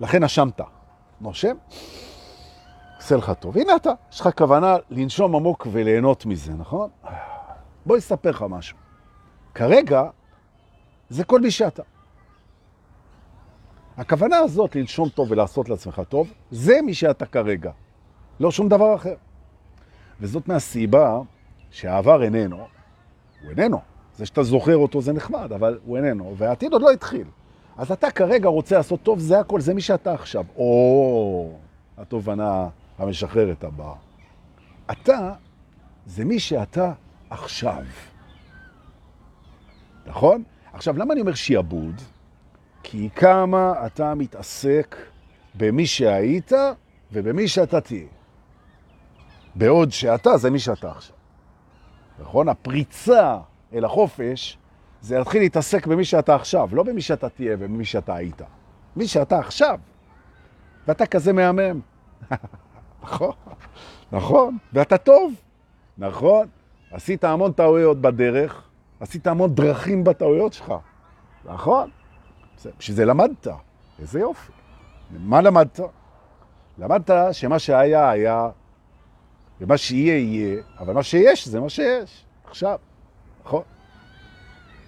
[0.00, 0.60] לכן נשמת.
[1.20, 1.56] נושם,
[2.96, 3.58] עושה לך טוב.
[3.58, 6.90] הנה אתה, יש לך כוונה לנשום עמוק וליהנות מזה, נכון?
[7.86, 8.76] בוא אספר לך משהו.
[9.54, 10.02] כרגע
[11.08, 11.82] זה כל מי שאתה.
[13.96, 17.70] הכוונה הזאת לנשום טוב ולעשות לעצמך טוב, זה מי שאתה כרגע.
[18.40, 19.14] לא שום דבר אחר.
[20.20, 21.18] וזאת מהסיבה
[21.70, 22.56] שהעבר איננו,
[23.42, 23.80] הוא איננו.
[24.18, 27.24] זה שאתה זוכר אותו זה נחמד, אבל הוא איננו, והעתיד עוד לא התחיל.
[27.76, 30.44] אז אתה כרגע רוצה לעשות טוב, זה הכל, זה מי שאתה עכשיו.
[30.56, 31.52] או,
[31.98, 33.94] התובנה המשחררת הבאה.
[34.90, 35.32] אתה
[36.06, 36.92] זה מי שאתה
[37.30, 37.84] עכשיו.
[40.06, 40.42] נכון?
[40.72, 41.94] עכשיו, למה אני אומר שיעבוד?
[42.82, 44.96] כי כמה אתה מתעסק
[45.54, 46.52] במי שהיית
[47.12, 48.06] ובמי שאתה תהיה.
[49.54, 51.16] בעוד שאתה זה מי שאתה עכשיו.
[52.20, 52.48] נכון?
[52.48, 53.38] הפריצה
[53.72, 54.58] אל החופש
[55.00, 58.42] זה להתחיל להתעסק במי שאתה עכשיו, לא במי שאתה תהיה ובמי שאתה היית.
[58.96, 59.80] מי שאתה עכשיו.
[60.88, 61.80] ואתה כזה מהמם.
[63.02, 63.32] נכון,
[64.12, 65.34] נכון, ואתה טוב.
[65.98, 66.48] נכון,
[66.90, 68.62] עשית המון טעויות בדרך,
[69.00, 70.74] עשית המון דרכים בטעויות שלך.
[71.44, 71.90] נכון,
[72.78, 73.46] בשביל זה למדת.
[73.98, 74.52] איזה יופי.
[75.10, 75.80] מה למדת?
[76.78, 78.50] למדת שמה שהיה היה,
[79.60, 82.24] ומה שיהיה יהיה, אבל מה שיש זה מה שיש.
[82.44, 82.78] עכשיו,
[83.48, 83.62] נכון?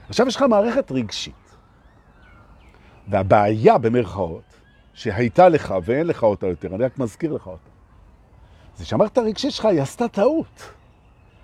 [0.08, 1.56] עכשיו יש לך מערכת רגשית.
[3.08, 4.42] והבעיה במרכאות,
[4.94, 7.70] שהייתה לך ואין לך אותה יותר, אני רק מזכיר לך אותה,
[8.76, 10.72] זה שהמערכת הרגשית שלך היא עשתה טעות.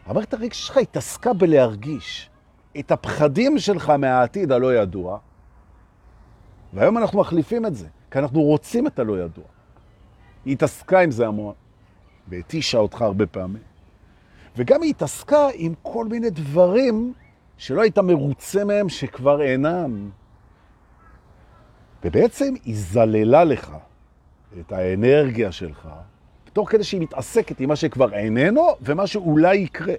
[0.06, 2.30] המערכת הרגשית שלך התעסקה בלהרגיש
[2.78, 5.18] את הפחדים שלך מהעתיד הלא ידוע,
[6.72, 9.44] והיום אנחנו מחליפים את זה, כי אנחנו רוצים את הלא ידוע.
[10.44, 11.54] היא התעסקה עם זה המון,
[12.28, 13.75] והתישה אותך הרבה פעמים.
[14.56, 17.12] וגם היא התעסקה עם כל מיני דברים
[17.56, 20.10] שלא היית מרוצה מהם, שכבר אינם.
[22.04, 23.76] ובעצם היא זללה לך
[24.60, 25.88] את האנרגיה שלך,
[26.52, 29.94] תוך כדי שהיא מתעסקת עם מה שכבר איננו ומה שאולי יקרה.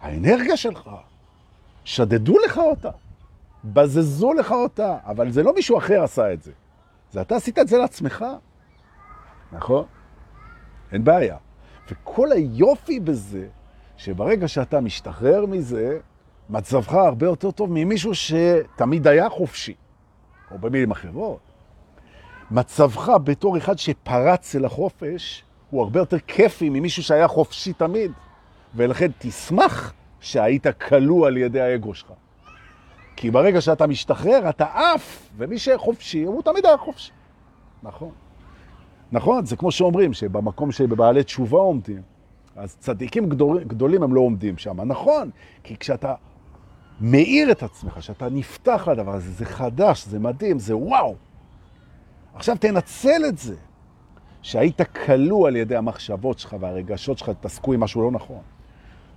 [0.00, 0.90] האנרגיה שלך,
[1.84, 2.90] שדדו לך אותה,
[3.64, 6.52] בזזו לך אותה, אבל זה לא מישהו אחר עשה את זה.
[7.10, 8.24] זה אתה עשית את זה לעצמך,
[9.52, 9.84] נכון?
[10.92, 11.36] אין בעיה.
[11.92, 13.46] וכל היופי בזה,
[13.96, 15.98] שברגע שאתה משתחרר מזה,
[16.50, 19.74] מצבך הרבה יותר טוב ממישהו שתמיד היה חופשי,
[20.50, 21.40] או במילים אחרות.
[22.50, 28.12] מצבך בתור אחד שפרץ אל החופש, הוא הרבה יותר כיפי ממישהו שהיה חופשי תמיד,
[28.74, 32.12] ולכן תשמח שהיית כלוא על ידי האגו שלך.
[33.16, 37.12] כי ברגע שאתה משתחרר, אתה עף, ומי שחופשי, הוא תמיד היה חופשי.
[37.82, 38.10] נכון.
[39.12, 42.02] נכון, זה כמו שאומרים, שבמקום שבבעלי תשובה עומדים,
[42.56, 44.80] אז צדיקים גדול, גדולים הם לא עומדים שם.
[44.80, 45.30] נכון,
[45.62, 46.14] כי כשאתה
[47.00, 51.14] מאיר את עצמך, כשאתה נפתח לדבר הזה, זה חדש, זה מדהים, זה וואו.
[52.34, 53.56] עכשיו תנצל את זה,
[54.42, 58.40] שהיית כלוא על ידי המחשבות שלך והרגשות שלך, תעסקו עם משהו לא נכון.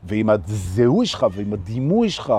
[0.03, 2.34] ועם הזהוי שלך ועם הדימוי שלך,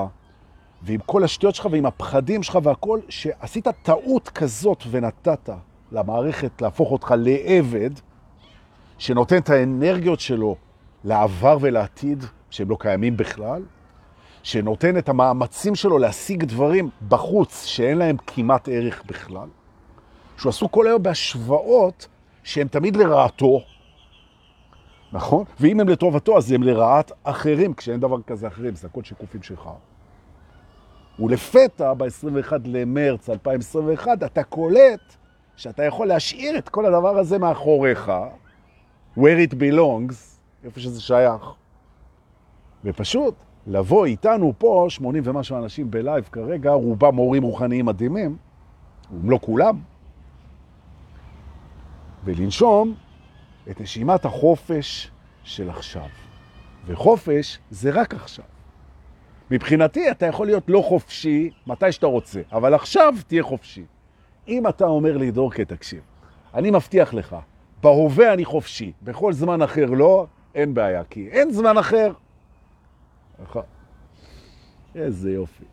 [0.83, 5.51] ועם כל השטויות שלך ועם הפחדים שלך והכל, שעשית טעות כזאת ונתת
[5.93, 7.91] למערכת להפוך אותך לעבד,
[8.99, 10.57] שנותן את האנרגיות שלו
[11.05, 13.63] לעבר ולעתיד, שהם לא קיימים בכלל,
[14.43, 19.49] שנותן את המאמצים שלו להשיג דברים בחוץ שאין להם כמעט ערך בכלל,
[20.39, 22.09] שהוא עשו כל היום בהשוואות
[22.43, 23.61] שהן תמיד לרעתו,
[25.13, 25.45] נכון?
[25.61, 29.71] ואם הם לטובתו, אז הם לרעת אחרים, כשאין דבר כזה אחרים, זה הכל שיקופים שלך.
[31.19, 35.17] ולפתע, ב-21 למרץ 2021, אתה קולט
[35.57, 38.13] שאתה יכול להשאיר את כל הדבר הזה מאחוריך,
[39.19, 40.15] where it belongs,
[40.65, 41.43] איפה שזה שייך.
[42.85, 43.35] ופשוט
[43.67, 48.37] לבוא איתנו פה, 80 ומשהו אנשים בלייב כרגע, רובם מורים רוחניים מדהימים,
[49.13, 49.81] אם לא כולם,
[52.25, 52.95] ולנשום
[53.71, 55.11] את נשימת החופש
[55.45, 56.07] של עכשיו.
[56.87, 58.45] וחופש זה רק עכשיו.
[59.51, 63.85] מבחינתי אתה יכול להיות לא חופשי מתי שאתה רוצה, אבל עכשיו תהיה חופשי.
[64.49, 66.01] אם אתה אומר לי, דורקה, תקשיב,
[66.55, 67.37] אני מבטיח לך,
[67.83, 72.13] בהווה אני חופשי, בכל זמן אחר לא, אין בעיה, כי אין זמן אחר.
[73.43, 73.63] נכון.
[74.95, 75.65] איזה יופי.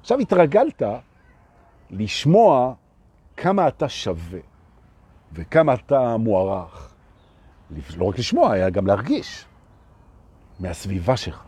[0.00, 0.82] עכשיו התרגלת
[1.90, 2.74] לשמוע
[3.36, 4.40] כמה אתה שווה
[5.32, 6.94] וכמה אתה מוערך.
[7.96, 9.44] לא רק לשמוע, היה גם להרגיש
[10.60, 11.45] מהסביבה שלך,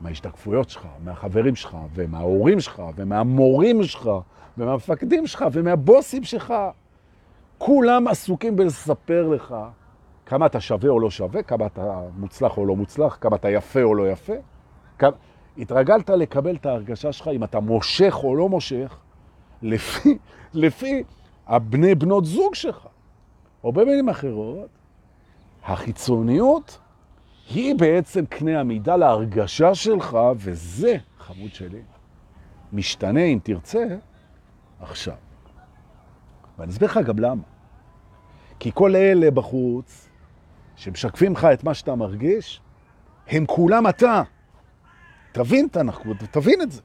[0.00, 4.10] מההשתקפויות שלך, מהחברים שלך, ומההורים שלך, ומהמורים שלך,
[4.58, 6.54] ומהמפקדים שלך, ומהבוסים שלך.
[7.58, 9.54] כולם עסוקים בלספר לך
[10.26, 13.82] כמה אתה שווה או לא שווה, כמה אתה מוצלח או לא מוצלח, כמה אתה יפה
[13.82, 14.34] או לא יפה.
[14.98, 15.10] כמה...
[15.58, 18.96] התרגלת לקבל את ההרגשה שלך אם אתה מושך או לא מושך,
[19.62, 20.18] לפי,
[20.54, 21.02] לפי
[21.46, 22.86] הבני בנות זוג שלך.
[23.64, 24.68] או במילים אחרות,
[25.64, 26.78] החיצוניות
[27.50, 31.82] היא בעצם קנה המידה להרגשה שלך, וזה, חמוד שלי,
[32.72, 33.84] משתנה אם תרצה
[34.80, 35.14] עכשיו.
[36.58, 37.42] ואני אסביר לך גם למה.
[38.58, 40.08] כי כל אלה בחוץ,
[40.76, 42.60] שמשקפים לך את מה שאתה מרגיש,
[43.28, 44.22] הם כולם אתה.
[45.32, 46.82] תבין את הנחות, תבין את זה.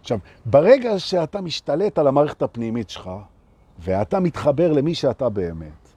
[0.00, 3.10] עכשיו, ברגע שאתה משתלט על המערכת הפנימית שלך,
[3.78, 5.89] ואתה מתחבר למי שאתה באמת,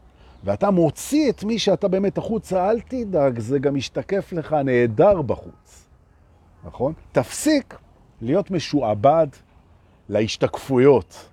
[0.44, 5.88] ואתה מוציא את מי שאתה באמת החוצה, אל תדאג, זה גם משתקף לך נהדר בחוץ,
[6.66, 6.94] נכון?
[7.12, 7.78] תפסיק
[8.22, 9.28] להיות משועבד
[10.10, 11.30] להשתקפויות,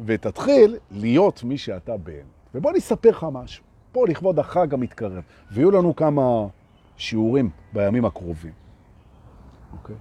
[0.00, 2.24] ותתחיל להיות מי שאתה באמת.
[2.54, 3.64] ובוא נספר לך משהו.
[3.92, 6.46] פה לכבוד החג המתקרב, ויהיו לנו כמה
[6.96, 8.52] שיעורים בימים הקרובים.
[9.72, 9.96] אוקיי?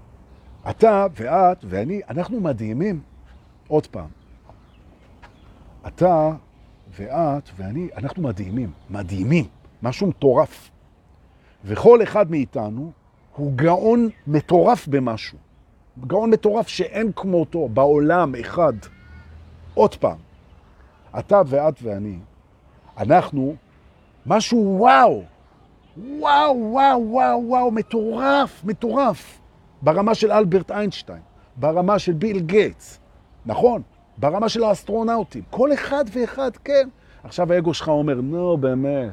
[0.69, 3.01] אתה ואת ואני, אנחנו מדהימים.
[3.67, 4.07] עוד פעם.
[5.87, 6.31] אתה
[6.97, 9.45] ואת ואני, אנחנו מדהימים, מדהימים,
[9.83, 10.69] משהו מטורף.
[11.65, 12.91] וכל אחד מאיתנו
[13.35, 15.37] הוא גאון מטורף במשהו.
[16.07, 18.73] גאון מטורף שאין כמותו בעולם אחד.
[19.73, 20.17] עוד פעם,
[21.19, 22.19] אתה ואת ואני,
[22.97, 23.55] אנחנו
[24.25, 25.23] משהו וואו,
[25.97, 29.39] וואו, וואו, וואו, וואו, מטורף, מטורף.
[29.81, 31.21] ברמה של אלברט איינשטיין,
[31.55, 32.99] ברמה של ביל גייטס,
[33.45, 33.81] נכון?
[34.17, 35.43] ברמה של האסטרונאוטים.
[35.49, 36.89] כל אחד ואחד, כן.
[37.23, 39.11] עכשיו האגו שלך אומר, נו, באמת.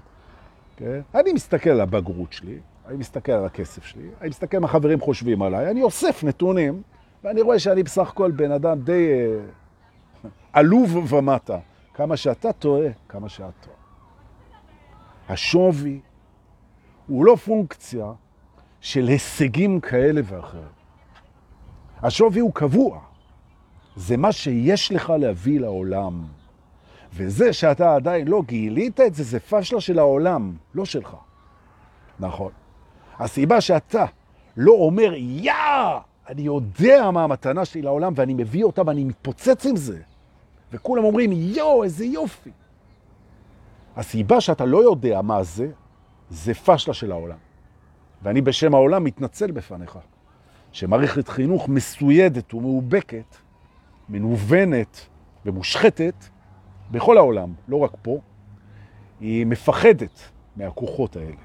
[0.77, 1.01] כן?
[1.15, 5.43] אני מסתכל על הבגרות שלי, אני מסתכל על הכסף שלי, אני מסתכל מה חברים חושבים
[5.43, 6.83] עליי, אני אוסף נתונים,
[7.25, 11.59] ואני רואה שאני בסך הכל בן אדם די אה, עלוב ומטה.
[11.95, 13.77] כמה שאתה טועה, כמה שאת טועה.
[15.29, 16.01] השווי
[17.07, 18.13] הוא לא פונקציה
[18.81, 20.65] של הישגים כאלה ואחרים.
[22.03, 23.01] השווי הוא קבוע.
[23.97, 26.25] זה מה שיש לך להביא לעולם.
[27.15, 31.17] וזה שאתה עדיין לא גילית את זה, זה פשלה של העולם, לא שלך.
[32.21, 32.53] נכון.
[33.19, 34.05] הסיבה שאתה
[34.57, 35.53] לא אומר, יא,
[36.29, 40.01] אני יודע מה המתנה שלי לעולם ואני מביא אותה ואני מתפוצץ עם זה.
[40.73, 42.51] וכולם אומרים, יו, איזה יופי.
[43.97, 45.71] הסיבה שאתה לא יודע מה זה,
[46.31, 47.37] זה פשלה של העולם.
[48.23, 49.99] ואני בשם העולם מתנצל בפניך,
[50.73, 53.37] שמערכת חינוך מסוידת ומאובקת,
[54.09, 55.07] מנוונת
[55.47, 56.25] ומושחתת
[56.91, 58.19] בכל העולם, לא רק פה,
[59.21, 61.37] היא מפחדת מהכוחות האלה.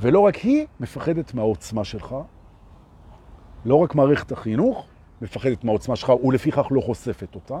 [0.00, 2.14] ולא רק היא מפחדת מהעוצמה שלך,
[3.64, 4.86] לא רק מערכת החינוך
[5.22, 7.58] מפחדת מהעוצמה שלך ולפיכך לא חושפת אותה,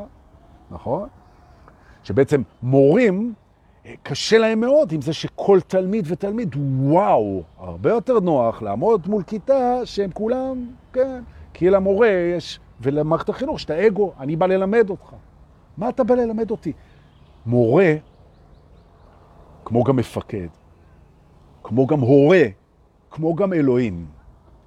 [0.70, 1.08] נכון?
[2.04, 3.34] שבעצם מורים
[4.02, 9.80] קשה להם מאוד עם זה שכל תלמיד ותלמיד, וואו, הרבה יותר נוח לעמוד מול כיתה
[9.84, 11.22] שהם כולם, כן,
[11.54, 15.14] כי למורה יש, ולמערכת החינוך, שאתה אגו, אני בא ללמד אותך.
[15.76, 16.72] מה אתה בא ללמד אותי?
[17.46, 17.94] מורה,
[19.64, 20.48] כמו גם מפקד,
[21.62, 22.42] כמו גם הורה,
[23.10, 24.06] כמו גם אלוהים,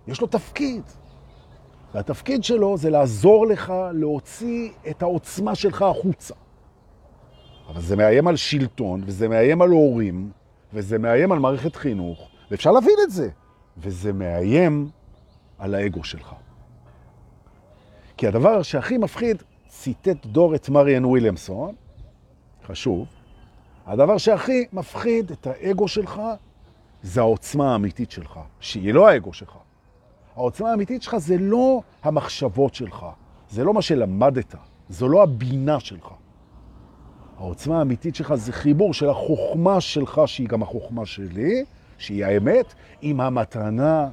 [0.08, 0.84] יש לו תפקיד.
[1.93, 6.34] והתפקיד שלו זה לעזור לך להוציא את העוצמה שלך החוצה.
[7.69, 10.32] אבל זה מאיים על שלטון, וזה מאיים על הורים,
[10.73, 13.30] וזה מאיים על מערכת חינוך, ואפשר להבין את זה.
[13.78, 14.89] וזה מאיים
[15.60, 16.36] על האגו שלך.
[18.17, 21.75] כי הדבר שהכי מפחיד, ציטט דור את מריאן וויליאמסון,
[22.65, 23.08] חשוב,
[23.86, 26.21] הדבר שהכי מפחיד את האגו שלך
[27.04, 29.58] זה העוצמה האמיתית שלך, שהיא לא האגו שלך.
[30.36, 33.06] העוצמה האמיתית שלך זה לא המחשבות שלך,
[33.49, 34.56] זה לא מה שלמדת,
[34.89, 36.10] זו לא הבינה שלך.
[37.38, 41.65] העוצמה האמיתית שלך זה חיבור של החוכמה שלך, שהיא גם החוכמה שלי,
[41.97, 44.10] שהיא האמת, עם המתנה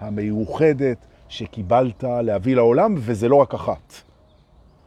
[0.00, 3.92] המיוחדת שקיבלת להביא לעולם, וזה לא רק אחת.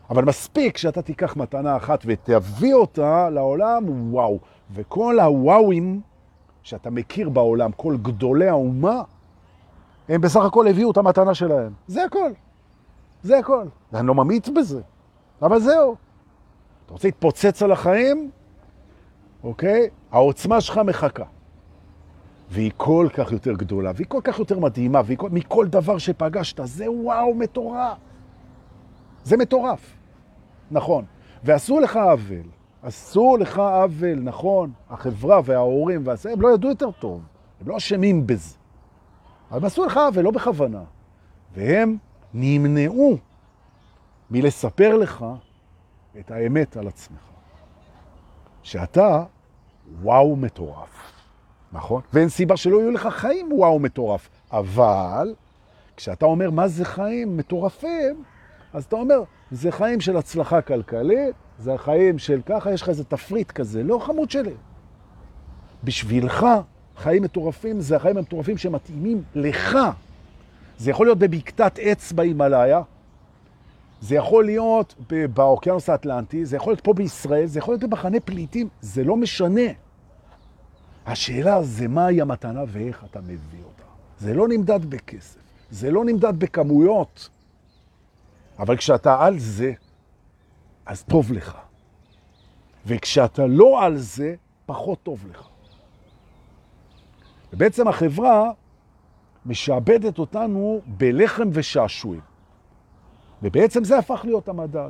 [0.10, 4.40] אבל מספיק שאתה תיקח מתנה אחת ותביא אותה לעולם, וואו.
[4.72, 6.02] וכל הוואוים
[6.64, 9.02] שאתה מכיר בעולם, כל גדולי האומה,
[10.10, 11.74] הם בסך הכל הביאו את המתנה שלהם.
[11.88, 12.32] זה הכל.
[13.24, 13.66] זה הכל.
[13.94, 14.82] אני לא ממעיט בזה,
[15.42, 15.96] אבל זהו.
[16.86, 18.32] אתה רוצה להתפוצץ על החיים?
[19.44, 19.90] אוקיי?
[20.12, 21.24] העוצמה שלך מחכה.
[22.50, 26.66] והיא כל כך יותר גדולה, והיא כל כך יותר מדהימה, והיא כל, מכל דבר שפגשת,
[26.66, 27.98] זה וואו, מטורף.
[29.24, 29.98] זה מטורף,
[30.72, 31.06] נכון.
[31.44, 32.48] ועשו לך עוול,
[32.84, 34.72] עשו לך עוול, נכון.
[34.90, 37.22] החברה וההורים והזה, הם לא ידעו יותר טוב,
[37.62, 38.56] הם לא אשמים בזה.
[39.52, 40.84] הם עשו לך עוול, לא בכוונה.
[41.54, 41.98] והם
[42.34, 43.18] נמנעו
[44.32, 45.26] מלספר לך
[46.20, 47.20] את האמת על עצמך.
[48.64, 49.24] שאתה
[50.02, 51.12] וואו מטורף,
[51.72, 52.02] נכון?
[52.14, 54.30] ואין סיבה שלא יהיו לך חיים וואו מטורף.
[54.52, 55.34] אבל
[55.98, 58.24] כשאתה אומר מה זה חיים מטורפים,
[58.74, 63.04] אז אתה אומר, זה חיים של הצלחה כלכלית, זה החיים של ככה, יש לך איזה
[63.04, 63.84] תפריט כזה.
[63.84, 64.54] לא חמוד שלי.
[65.84, 66.46] בשבילך,
[66.98, 69.78] חיים מטורפים זה החיים המטורפים שמתאימים לך.
[70.78, 72.82] זה יכול להיות בבקתת עץ בהימאליה,
[74.02, 74.96] זה יכול להיות
[75.34, 79.72] באוקיינוס האטלנטי, זה יכול להיות פה בישראל, זה יכול להיות במחנה פליטים, זה לא משנה.
[81.10, 83.84] השאלה זה מהי המתנה ואיך אתה מביא אותה.
[84.18, 87.30] זה לא נמדד בכסף, זה לא נמדד בכמויות,
[88.60, 89.74] אבל כשאתה על זה,
[90.86, 91.58] אז טוב לך.
[92.86, 95.48] וכשאתה לא על זה, פחות טוב לך.
[97.54, 98.52] ובעצם החברה
[99.46, 102.22] משעבדת אותנו בלחם ושעשועים.
[103.44, 104.90] ובעצם זה הפך להיות המדד.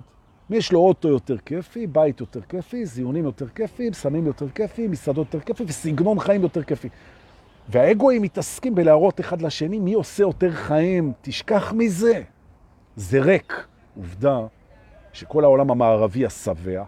[0.50, 4.88] מי יש לו אוטו יותר כיפי, בית יותר כיפי, זיונים יותר כיפי, סמים יותר כיפי,
[4.88, 6.90] מסעדות יותר כיפי וסגנון חיים יותר כיפי.
[7.70, 11.14] והאגואים מתעסקים בלהראות אחד לשני מי עושה יותר חיים.
[11.22, 12.22] תשכח מזה.
[12.96, 13.68] זה ריק.
[13.98, 14.40] עובדה
[15.14, 16.84] שכל העולם המערבי השבע,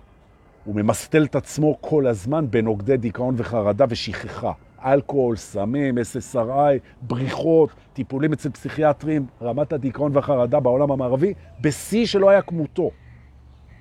[0.66, 4.52] הוא ממסטל את עצמו כל הזמן בנוגדי דיכאון וחרדה ושכחה.
[4.86, 12.42] אלכוהול, סמים, SSRI, בריחות, טיפולים אצל פסיכיאטרים, רמת הדיכאון והחרדה בעולם המערבי, בשיא שלא היה
[12.42, 12.92] כמותו,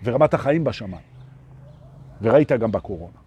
[0.05, 1.03] ורמת החיים בשמיים.
[2.23, 3.19] וראית גם בקורונה.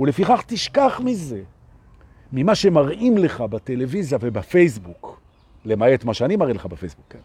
[0.00, 1.42] ולפיכך תשכח מזה,
[2.32, 5.20] ממה שמראים לך בטלוויזיה ובפייסבוק,
[5.64, 7.18] למעט מה שאני מראה לך בפייסבוק, כן.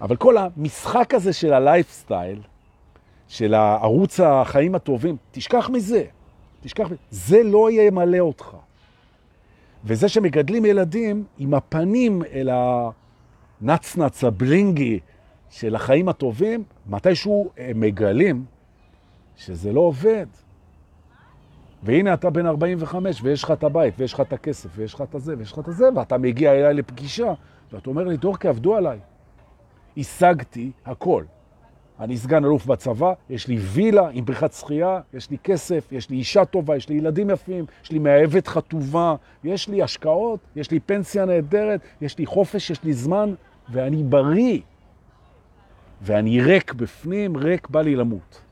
[0.00, 2.40] אבל כל המשחק הזה של הלייפסטייל,
[3.28, 6.04] של הערוץ החיים הטובים, תשכח מזה.
[6.60, 8.56] תשכח, זה לא ימלא אותך.
[9.84, 12.50] וזה שמגדלים ילדים עם הפנים אל
[13.60, 15.00] הנצנץ, הבלינגי
[15.52, 18.44] של החיים הטובים, מתישהו הם מגלים
[19.36, 20.26] שזה לא עובד.
[21.82, 25.14] והנה אתה בן 45 ויש לך את הבית ויש לך את הכסף ויש לך את
[25.14, 27.32] הזה ויש לך את הזה, ואתה מגיע אליי לפגישה
[27.72, 28.98] ואתה אומר לי, דורקי, עבדו עליי.
[29.96, 31.24] השגתי הכל.
[32.00, 36.16] אני סגן אלוף בצבא, יש לי וילה עם בריכת שחייה, יש לי כסף, יש לי
[36.16, 40.80] אישה טובה, יש לי ילדים יפים, יש לי מאהבת חטובה, יש לי השקעות, יש לי
[40.80, 43.34] פנסיה נהדרת, יש לי חופש, יש לי זמן,
[43.68, 44.60] ואני בריא.
[46.02, 48.42] ואני ריק בפנים, ריק בא לי למות.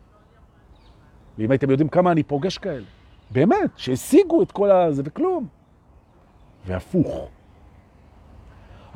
[1.38, 2.84] ואם הייתם יודעים כמה אני פוגש כאלה,
[3.30, 5.46] באמת, שהשיגו את כל הזה וכלום.
[6.66, 7.28] והפוך.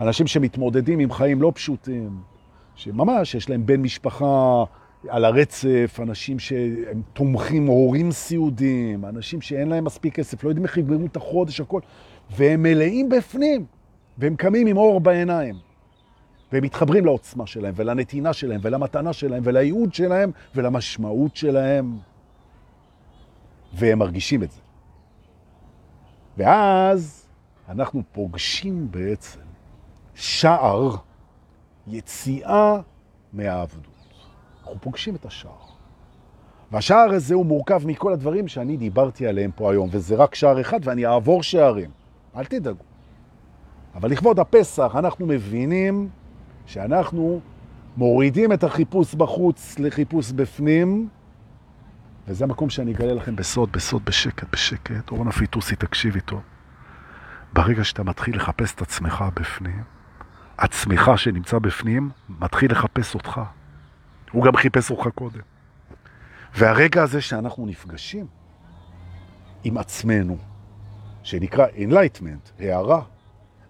[0.01, 2.21] אנשים שמתמודדים עם חיים לא פשוטים,
[2.75, 4.65] שממש יש להם בן משפחה
[5.09, 10.77] על הרצף, אנשים שהם תומכים, הורים סיעודיים, אנשים שאין להם מספיק כסף, לא יודעים איך
[10.77, 11.81] יגמרו את החודש, הכל,
[12.31, 13.65] והם מלאים בפנים,
[14.19, 15.55] והם קמים עם אור בעיניים,
[16.55, 21.99] והם מתחברים לעוצמה שלהם, ולנתינה שלהם, ולמתנה שלהם, ולייעוד שלהם, ולמשמעות שלהם,
[23.73, 24.61] והם מרגישים את זה.
[26.37, 27.27] ואז
[27.69, 29.41] אנחנו פוגשים בעצם
[30.15, 30.97] שער
[31.87, 32.81] יציאה
[33.33, 34.15] מהעבדות.
[34.61, 35.65] אנחנו פוגשים את השער.
[36.73, 40.81] והשער הזה הוא מורכב מכל הדברים שאני דיברתי עליהם פה היום, וזה רק שער אחד
[40.83, 41.91] ואני אעבור שערים.
[42.37, 42.85] אל תדאגו.
[43.95, 46.09] אבל לכבוד הפסח אנחנו מבינים
[46.67, 47.41] שאנחנו
[47.97, 51.09] מורידים את החיפוש בחוץ לחיפוש בפנים,
[52.29, 55.11] וזה המקום שאני אגלה לכם בסוד, בסוד, בשקט, בשקט.
[55.11, 56.41] אורנה פיטוסי, תקשיב איתו.
[57.53, 59.83] ברגע שאתה מתחיל לחפש את עצמך בפנים,
[60.59, 63.41] הצמיחה שנמצא בפנים מתחיל לחפש אותך.
[64.33, 65.41] הוא גם חיפש אותך קודם.
[66.55, 68.27] והרגע הזה שאנחנו נפגשים
[69.65, 70.39] עם עצמנו,
[71.23, 73.03] שנקרא Enlightenment, הערה,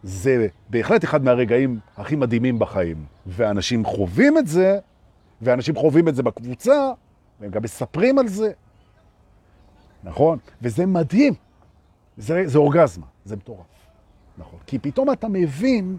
[0.04, 3.04] זה בהחלט אחד מהרגעים הכי מדהימים בחיים.
[3.26, 4.78] ואנשים חווים את זה,
[5.42, 6.92] ואנשים חווים את זה בקבוצה,
[7.40, 8.52] והם גם מספרים על זה.
[10.04, 10.38] נכון?
[10.62, 11.34] וזה מדהים.
[12.16, 13.66] זה, זה אורגזמה, זה מטורף.
[14.38, 14.58] נכון.
[14.66, 15.98] כי פתאום אתה מבין,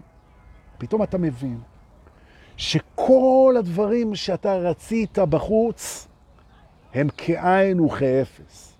[0.78, 1.58] פתאום אתה מבין,
[2.56, 6.08] שכל הדברים שאתה רצית בחוץ,
[6.94, 8.75] הם כאין וכאפס.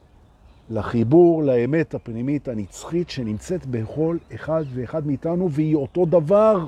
[0.71, 6.67] לחיבור, לאמת הפנימית הנצחית שנמצאת בכל אחד ואחד מאיתנו, והיא אותו דבר.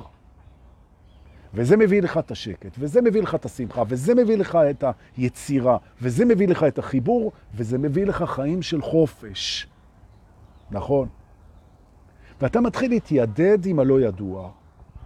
[1.53, 4.83] וזה מביא לך את השקט, וזה מביא לך את השמחה, וזה מביא לך את
[5.17, 9.67] היצירה, וזה מביא לך את החיבור, וזה מביא לך חיים של חופש.
[10.71, 11.07] נכון?
[12.41, 14.49] ואתה מתחיל להתיידד עם הלא ידוע,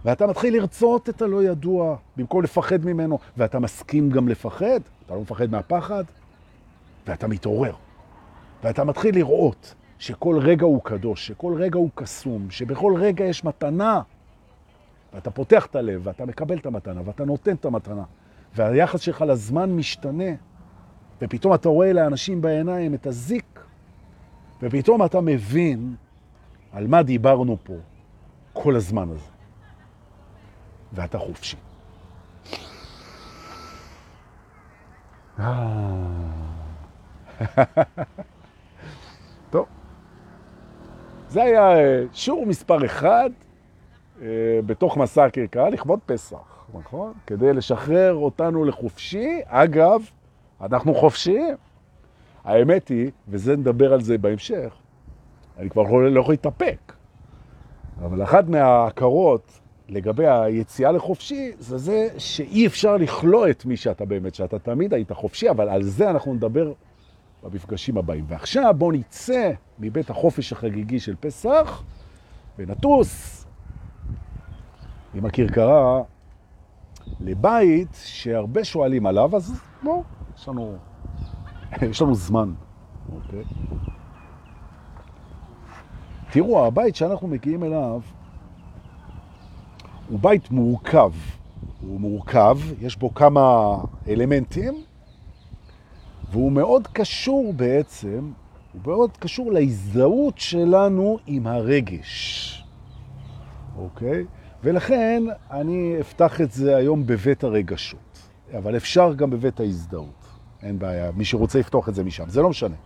[0.04, 5.20] ואתה מתחיל לרצות את הלא ידוע, במקום לפחד ממנו, ואתה מסכים גם לפחד, אתה לא
[5.20, 6.04] מפחד מהפחד,
[7.06, 7.83] ואתה מתעורר.
[8.64, 14.02] ואתה מתחיל לראות שכל רגע הוא קדוש, שכל רגע הוא קסום, שבכל רגע יש מתנה.
[15.14, 18.02] ואתה פותח את הלב, ואתה מקבל את המתנה, ואתה נותן את המתנה.
[18.54, 20.30] והיחס שלך לזמן משתנה,
[21.20, 23.60] ופתאום אתה רואה לאנשים בעיניים את הזיק,
[24.62, 25.94] ופתאום אתה מבין
[26.72, 27.74] על מה דיברנו פה
[28.52, 29.30] כל הזמן הזה.
[30.92, 31.56] ואתה חופשי.
[35.36, 35.44] טוב.
[41.34, 43.30] זה היה אה, שיעור מספר אחד
[44.22, 44.26] אה,
[44.66, 47.12] בתוך מסע הכרכרה לכבוד פסח, נכון?
[47.26, 49.40] כדי לשחרר אותנו לחופשי.
[49.46, 50.02] אגב,
[50.60, 51.54] אנחנו חופשיים.
[52.44, 54.74] האמת היא, וזה נדבר על זה בהמשך,
[55.58, 56.92] אני כבר לא יכול להתאפק,
[58.04, 64.34] אבל אחת מההכרות לגבי היציאה לחופשי, זה זה שאי אפשר לכלוא את מי שאתה באמת,
[64.34, 66.72] שאתה תמיד היית חופשי, אבל על זה אנחנו נדבר
[67.44, 68.24] במפגשים הבאים.
[68.28, 71.82] ועכשיו בואו נצא מבית החופש החגיגי של פסח
[72.58, 73.46] ונטוס
[75.14, 76.02] עם הכרכרה
[77.20, 80.02] לבית שהרבה שואלים עליו, אז בואו,
[80.36, 80.76] יש לנו,
[81.90, 82.52] יש לנו זמן,
[83.12, 83.44] אוקיי?
[86.30, 88.00] תראו, הבית שאנחנו מגיעים אליו
[90.08, 91.12] הוא בית מורכב.
[91.80, 93.76] הוא מורכב, יש בו כמה
[94.08, 94.74] אלמנטים,
[96.34, 98.32] והוא מאוד קשור בעצם,
[98.72, 102.64] הוא מאוד קשור להזדהות שלנו עם הרגש,
[103.76, 104.24] אוקיי?
[104.62, 108.18] ולכן אני אפתח את זה היום בבית הרגשות,
[108.58, 110.24] אבל אפשר גם בבית ההזדהות,
[110.62, 112.76] אין בעיה, מי שרוצה לפתוח את זה משם, זה לא משנה.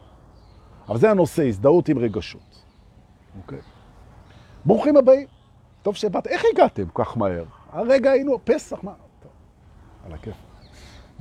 [0.89, 2.63] אבל זה הנושא, הזדהות עם רגשות,
[3.43, 3.59] אוקיי?
[4.65, 5.27] ברוכים הבאים.
[5.83, 7.45] טוב שבאת, איך הגעתם כך מהר?
[7.73, 8.93] הרגע היינו, פסח, מה?
[9.23, 9.33] טוב,
[10.07, 10.48] על הכיף.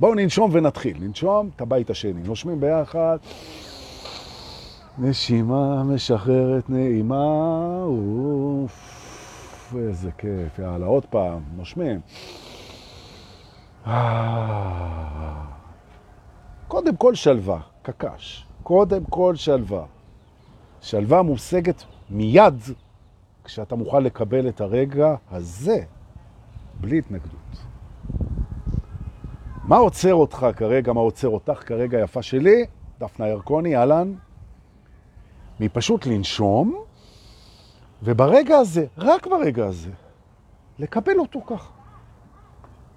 [0.00, 0.96] בואו ננשום ונתחיל.
[1.00, 2.22] ננשום את הבית השני.
[2.24, 3.18] נושמים ביחד.
[4.98, 7.84] נשימה משחררת נעימה.
[7.84, 10.58] אוף, איזה כיף.
[10.58, 11.42] יאללה, עוד פעם.
[11.56, 12.00] נושמים.
[16.68, 18.46] קודם כל שלווה, קקש.
[18.62, 19.84] קודם כל שלווה.
[20.80, 22.62] שלווה מושגת מיד
[23.44, 25.78] כשאתה מוכן לקבל את הרגע הזה,
[26.80, 27.67] בלי התנגדות.
[29.68, 32.66] מה עוצר אותך כרגע, מה עוצר אותך כרגע יפה שלי?
[32.98, 34.14] דפנה ירקוני, אהלן.
[35.60, 36.84] מפשוט לנשום,
[38.02, 39.90] וברגע הזה, רק ברגע הזה,
[40.78, 41.72] לקבל אותו ככה.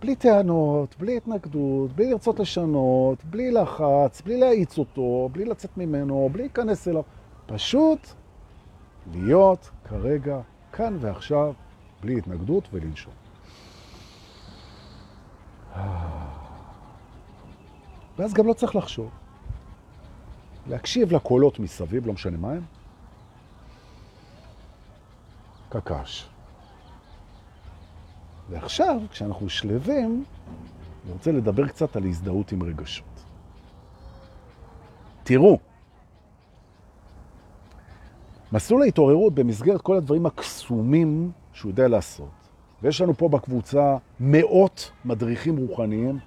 [0.01, 6.29] בלי טענות, בלי התנגדות, בלי לרצות לשנות, בלי לחץ, בלי להאיץ אותו, בלי לצאת ממנו,
[6.31, 7.03] בלי להיכנס אליו.
[7.45, 8.07] פשוט
[9.13, 10.39] להיות כרגע,
[10.71, 11.53] כאן ועכשיו,
[12.01, 13.13] בלי התנגדות ולנשום.
[18.21, 19.09] ואז גם לא צריך לחשוב.
[20.67, 22.61] להקשיב לקולות מסביב, לא משנה מה הם.
[25.69, 26.29] קקש.
[28.49, 30.23] ועכשיו, כשאנחנו שלווים,
[31.03, 33.23] אני רוצה לדבר קצת על הזדהות עם רגשות.
[35.23, 35.59] תראו,
[38.51, 42.29] מסלול ההתעוררות במסגרת כל הדברים הקסומים שהוא יודע לעשות.
[42.81, 46.19] ויש לנו פה בקבוצה מאות מדריכים רוחניים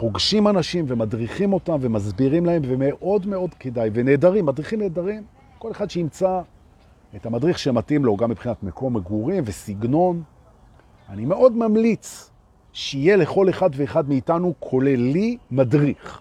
[0.00, 5.22] שפוגשים אנשים ומדריכים אותם ומסבירים להם, ומאוד מאוד כדאי, ונהדרים, מדריכים נהדרים,
[5.58, 6.40] כל אחד שימצא
[7.16, 10.22] את המדריך שמתאים לו, גם מבחינת מקום מגורים וסגנון.
[11.08, 12.30] אני מאוד ממליץ
[12.72, 16.20] שיהיה לכל אחד ואחד מאיתנו, כולל לי, מדריך.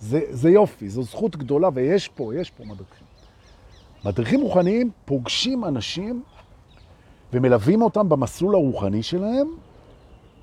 [0.00, 3.06] זה, זה יופי, זו זכות גדולה, ויש פה, יש פה מדריכים.
[4.04, 6.22] מדריכים רוחניים פוגשים אנשים
[7.32, 9.46] ומלווים אותם במסלול הרוחני שלהם,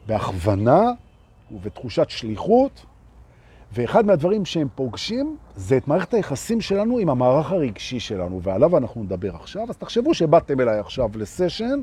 [0.08, 0.91] בהכוונה
[1.51, 2.85] ובתחושת שליחות,
[3.73, 9.03] ואחד מהדברים שהם פוגשים זה את מערכת היחסים שלנו עם המערך הרגשי שלנו, ועליו אנחנו
[9.03, 9.69] נדבר עכשיו.
[9.69, 11.79] אז תחשבו שבאתם אליי עכשיו לסשן,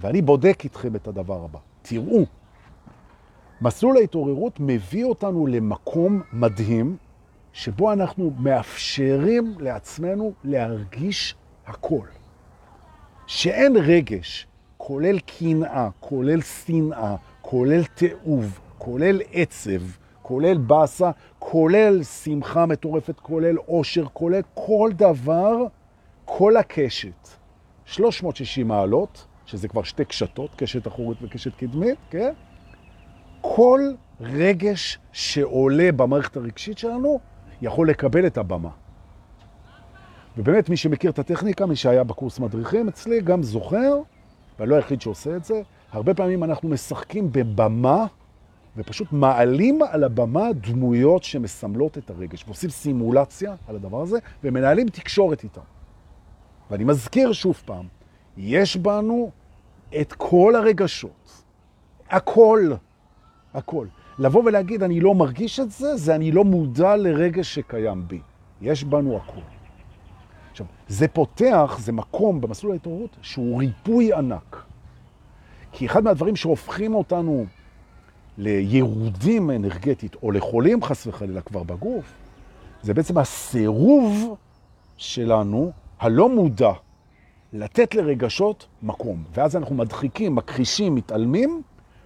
[0.00, 1.58] ואני בודק איתכם את הדבר הבא.
[1.82, 2.24] תראו,
[3.60, 6.96] מסלול ההתעוררות מביא אותנו למקום מדהים,
[7.52, 11.34] שבו אנחנו מאפשרים לעצמנו להרגיש
[11.66, 12.06] הכל.
[13.26, 19.82] שאין רגש, כולל קנאה, כולל שנאה, כולל תיעוב, כולל עצב,
[20.22, 25.56] כולל בסה, כולל שמחה מטורפת, כולל עושר, כולל כל דבר,
[26.24, 27.28] כל הקשת.
[27.84, 32.32] 360 מעלות, שזה כבר שתי קשתות, קשת אחורית וקשת קדמית, כן?
[33.40, 33.80] כל
[34.20, 37.20] רגש שעולה במערכת הרגשית שלנו
[37.62, 38.70] יכול לקבל את הבמה.
[40.38, 43.98] ובאמת, מי שמכיר את הטכניקה, מי שהיה בקורס מדריכים אצלי, גם זוכר,
[44.58, 45.62] ואני לא היחיד שעושה את זה,
[45.92, 48.06] הרבה פעמים אנחנו משחקים בבמה,
[48.76, 55.44] ופשוט מעלים על הבמה דמויות שמסמלות את הרגש, ועושים סימולציה על הדבר הזה, ומנהלים תקשורת
[55.44, 55.60] איתם.
[56.70, 57.86] ואני מזכיר שוב פעם,
[58.36, 59.30] יש בנו
[60.00, 61.42] את כל הרגשות,
[62.10, 62.72] הכל,
[63.54, 63.86] הכל.
[64.18, 68.20] לבוא ולהגיד, אני לא מרגיש את זה, זה אני לא מודע לרגש שקיים בי.
[68.60, 69.40] יש בנו הכל.
[70.50, 74.62] עכשיו, זה פותח, זה מקום במסלול ההתעוררות שהוא ריפוי ענק.
[75.72, 77.46] כי אחד מהדברים שהופכים אותנו
[78.38, 82.04] לירודים אנרגטית, או לחולים חס וחלילה כבר בגוף,
[82.82, 84.36] זה בעצם הסירוב
[84.96, 86.72] שלנו, הלא מודע,
[87.52, 89.24] לתת לרגשות מקום.
[89.34, 91.62] ואז אנחנו מדחיקים, מכחישים, מתעלמים,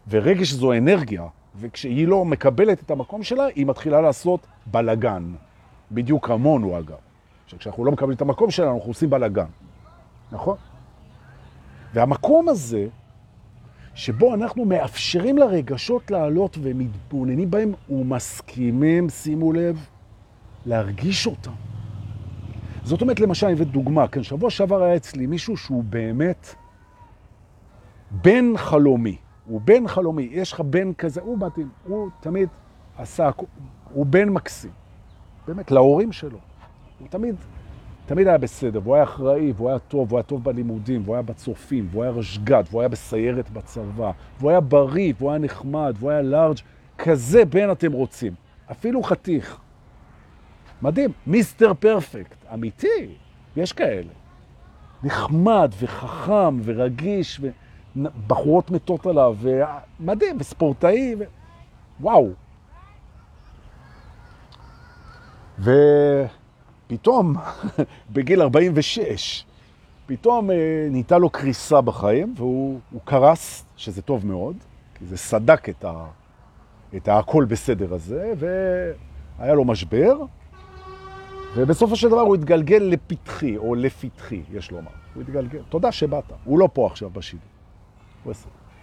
[0.08, 1.26] ורגש זו אנרגיה,
[1.60, 5.32] וכשהיא לא מקבלת את המקום שלה, היא מתחילה לעשות בלגן.
[5.92, 6.96] בדיוק כמונו אגב.
[7.46, 9.46] שכשאנחנו לא מקבלים את המקום שלנו, אנחנו עושים בלגן.
[10.32, 10.56] נכון?
[11.94, 12.86] והמקום הזה,
[14.00, 19.86] שבו אנחנו מאפשרים לרגשות לעלות ומתבוננים בהם ומסכימים, שימו לב,
[20.66, 21.50] להרגיש אותם.
[22.82, 26.54] זאת אומרת, למשל, אני אביא דוגמה, כן, שבוע שעבר היה אצלי מישהו שהוא באמת
[28.10, 29.16] בן חלומי.
[29.46, 32.48] הוא בן חלומי, יש לך בן כזה, הוא מתאים, הוא תמיד
[32.98, 33.30] עשה,
[33.92, 34.70] הוא בן מקסים.
[35.46, 36.38] באמת, להורים שלו.
[36.98, 37.34] הוא תמיד,
[38.10, 41.22] תמיד היה בסדר, והוא היה אחראי, והוא היה טוב, והוא היה טוב בלימודים, והוא היה
[41.22, 46.10] בצופים, והוא היה רשגת, והוא היה בסיירת בצבא, והוא היה בריא, והוא היה נחמד, והוא
[46.10, 46.56] היה לארג',
[46.98, 48.34] כזה בן אתם רוצים.
[48.70, 49.58] אפילו חתיך.
[50.82, 53.14] מדהים, מיסטר פרפקט, אמיתי,
[53.56, 54.12] יש כאלה.
[55.02, 57.40] נחמד וחכם ורגיש,
[57.96, 61.24] ובחורות מתות עליו, ומדהים, וספורטאי, ו...
[62.00, 62.30] וואו.
[66.90, 67.34] ופתאום,
[68.12, 69.44] בגיל 46,
[70.06, 70.56] פתאום אה,
[70.90, 74.56] ניתה לו קריסה בחיים, והוא קרס, שזה טוב מאוד,
[74.94, 76.04] כי זה סדק את, ה,
[76.96, 80.16] את הכל בסדר הזה, והיה לו משבר,
[81.56, 84.90] ובסופו של דבר הוא התגלגל לפתחי, או לפתחי, יש לומר.
[85.14, 85.62] הוא התגלגל.
[85.68, 86.32] תודה שבאת.
[86.44, 87.48] הוא לא פה עכשיו בשידור.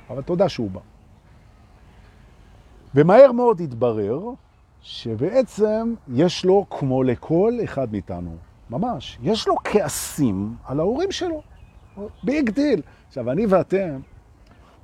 [0.09, 0.79] אבל תודה שהוא בא.
[2.95, 4.19] ומהר מאוד התברר
[4.81, 8.35] שבעצם יש לו, כמו לכל אחד מאיתנו,
[8.69, 11.41] ממש, יש לו כעסים על ההורים שלו.
[12.23, 12.81] Big deal.
[13.07, 13.99] עכשיו, אני ואתם,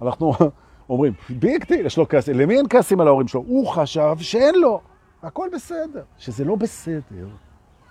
[0.02, 0.34] אנחנו
[0.90, 2.40] אומרים, big deal, יש לו כעסים.
[2.40, 3.44] למי אין כעסים על ההורים שלו?
[3.48, 4.82] הוא חשב שאין לו.
[5.24, 6.04] הכל בסדר.
[6.18, 7.28] שזה לא בסדר.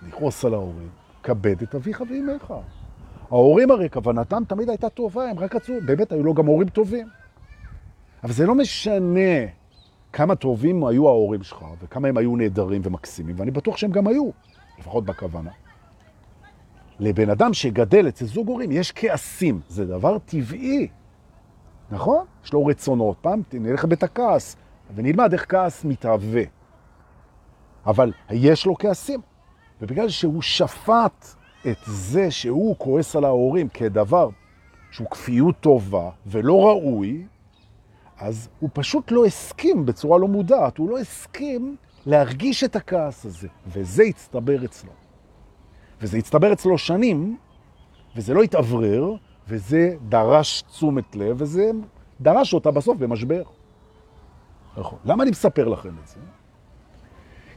[0.07, 0.89] לכעוס על ההורים,
[1.23, 2.53] כבד את אביך ואימך.
[3.29, 7.07] ההורים הרי כוונתם תמיד הייתה טובה, הם רק רצו, באמת היו לו גם הורים טובים.
[8.23, 9.45] אבל זה לא משנה
[10.13, 14.29] כמה טובים היו ההורים שלך, וכמה הם היו נהדרים ומקסימים, ואני בטוח שהם גם היו,
[14.79, 15.51] לפחות בכוונה.
[16.99, 20.87] לבן אדם שגדל אצל זוג הורים יש כעסים, זה דבר טבעי,
[21.91, 22.25] נכון?
[22.45, 23.17] יש לו רצונות.
[23.21, 24.55] פעם נלך לבית הכעס
[24.95, 26.43] ונלמד איך כעס מתהווה.
[27.85, 29.21] אבל יש לו כעסים.
[29.81, 31.27] ובגלל שהוא שפט
[31.67, 34.29] את זה שהוא כועס על ההורים כדבר
[34.91, 37.25] שהוא כפיות טובה ולא ראוי,
[38.17, 43.47] אז הוא פשוט לא הסכים בצורה לא מודעת, הוא לא הסכים להרגיש את הכעס הזה,
[43.67, 44.91] וזה הצטבר אצלו.
[46.01, 47.37] וזה הצטבר אצלו שנים,
[48.15, 49.15] וזה לא התעברר,
[49.47, 51.71] וזה דרש תשומת לב, וזה
[52.21, 53.43] דרש אותה בסוף במשבר.
[54.77, 54.99] נכון.
[55.05, 56.19] למה אני מספר לכם את זה?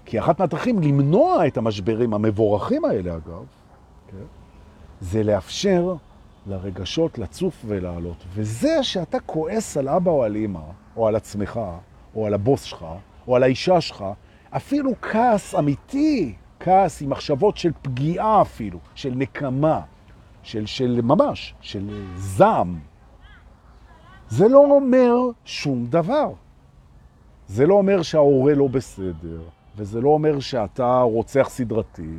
[0.04, 3.44] כי אחת מהדרכים למנוע את המשברים המבורכים האלה, אגב,
[4.08, 4.24] כן,
[5.00, 5.94] זה לאפשר
[6.46, 8.24] לרגשות לצוף ולעלות.
[8.34, 10.60] וזה שאתה כועס על אבא או על אמא,
[10.96, 11.60] או על עצמך,
[12.14, 12.84] או על הבוס שלך,
[13.28, 14.04] או על האישה שלך,
[14.50, 19.80] אפילו כעס אמיתי, כעס עם מחשבות של פגיעה אפילו, של נקמה,
[20.42, 22.78] של, של ממש, של זעם.
[24.28, 26.30] זה לא אומר שום דבר.
[27.48, 29.40] זה לא אומר שההורה לא בסדר,
[29.76, 32.16] וזה לא אומר שאתה רוצח סדרתי,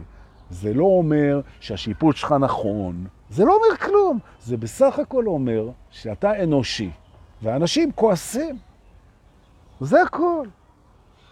[0.50, 4.20] זה לא אומר שהשיפוט שלך נכון, זה לא אומר כלום.
[4.42, 6.90] זה בסך הכל אומר שאתה אנושי,
[7.42, 8.58] ואנשים כועסים.
[9.80, 10.48] זה הכל.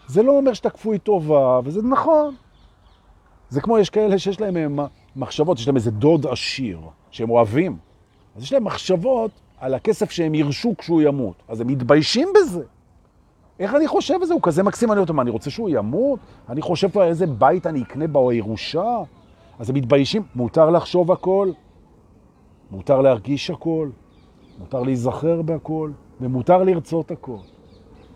[0.06, 2.34] זה לא אומר שאתה כפוי טובה, וזה נכון.
[3.48, 4.78] זה כמו יש כאלה שיש להם
[5.16, 6.80] מחשבות, יש להם איזה דוד עשיר,
[7.10, 7.76] שהם אוהבים.
[8.36, 11.42] אז יש להם מחשבות על הכסף שהם ירשו כשהוא ימות.
[11.48, 12.64] אז הם מתביישים בזה.
[13.60, 14.34] איך אני חושב על זה?
[14.34, 16.20] הוא כזה מקסים, אני אומר, מה, אני רוצה שהוא ימות?
[16.48, 18.98] אני חושב על איזה בית אני אקנה בירושה?
[19.58, 20.22] אז הם מתביישים.
[20.34, 21.50] מותר לחשוב הכל,
[22.70, 23.90] מותר להרגיש הכל,
[24.58, 25.90] מותר להיזכר בהכל,
[26.20, 27.38] ומותר לרצות הכל,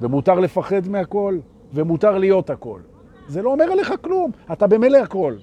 [0.00, 1.38] ומותר לפחד מהכל,
[1.74, 2.80] ומותר להיות הכל.
[3.26, 5.36] זה לא אומר עליך כלום, אתה במילא הכל.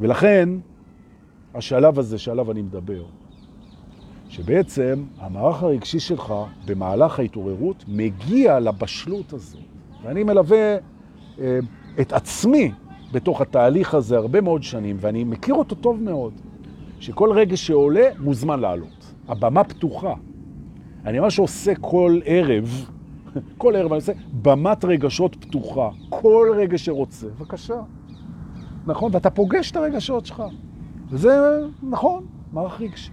[0.00, 0.48] ולכן,
[1.54, 3.04] השלב הזה שעליו אני מדבר,
[4.28, 6.34] שבעצם המערך הרגשי שלך
[6.66, 9.58] במהלך ההתעוררות מגיע לבשלות הזו.
[10.02, 10.76] ואני מלווה
[11.38, 11.58] אה,
[12.00, 12.72] את עצמי
[13.16, 16.32] בתוך התהליך הזה הרבה מאוד שנים, ואני מכיר אותו טוב מאוד,
[17.00, 19.14] שכל רגע שעולה מוזמן לעלות.
[19.28, 20.14] הבמה פתוחה.
[21.04, 22.90] אני ממש עושה כל ערב,
[23.58, 24.12] כל ערב אני עושה
[24.42, 25.90] במת רגשות פתוחה.
[26.08, 27.80] כל רגע שרוצה, בבקשה.
[28.86, 29.10] נכון?
[29.14, 30.42] ואתה פוגש את הרגשות שלך.
[31.10, 33.12] וזה נכון, מערך רגשי.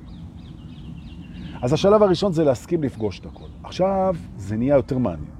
[1.61, 3.47] אז השלב הראשון זה להסכים לפגוש את הכל.
[3.63, 5.32] עכשיו זה נהיה יותר מעניין.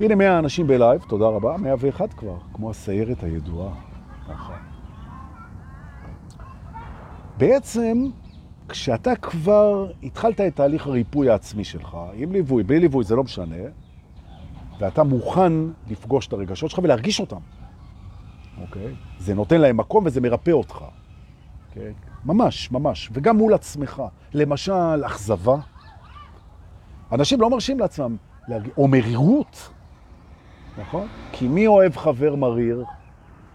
[0.00, 3.74] הנה 100 אנשים בלייב, תודה רבה, 101 כבר, כמו הסיירת הידועה.
[7.38, 8.10] בעצם,
[8.68, 13.56] כשאתה כבר התחלת את תהליך הריפוי העצמי שלך, עם ליווי, בלי ליווי, זה לא משנה,
[14.78, 15.52] ואתה מוכן
[15.90, 17.40] לפגוש את הרגשות שלך ולהרגיש אותם,
[18.60, 18.94] אוקיי?
[19.18, 20.84] זה נותן להם מקום וזה מרפא אותך,
[21.68, 21.92] אוקיי?
[22.24, 24.02] ממש, ממש, וגם מול עצמך.
[24.34, 25.56] למשל, אכזבה.
[27.12, 28.16] אנשים לא מרשים לעצמם
[28.76, 29.70] או מרירות,
[30.78, 31.08] נכון?
[31.32, 32.84] כי מי אוהב חבר מריר,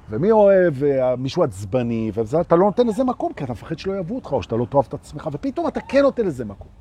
[0.09, 0.85] ומי אוהב uh,
[1.17, 4.55] מישהו עצבני, ואתה לא נותן לזה מקום, כי אתה מפחד שלא יאהבו אותך, או שאתה
[4.55, 6.71] לא תאהב את עצמך, ופתאום אתה כן נותן לזה מקום.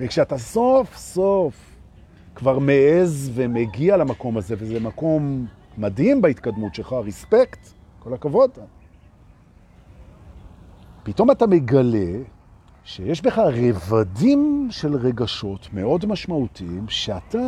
[0.00, 1.76] וכשאתה סוף סוף
[2.34, 5.46] כבר מעז ומגיע למקום הזה, וזה מקום
[5.78, 7.68] מדהים בהתקדמות שלך, ריספקט,
[7.98, 8.50] כל הכבוד,
[11.02, 12.18] פתאום אתה מגלה
[12.84, 17.38] שיש בך רבדים של רגשות מאוד משמעותיים, שאתה,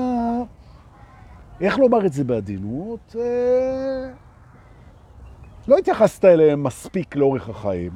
[1.62, 4.10] איך לומר את זה בעדינות, אה,
[5.68, 7.92] לא התייחסת אליהם מספיק לאורך החיים,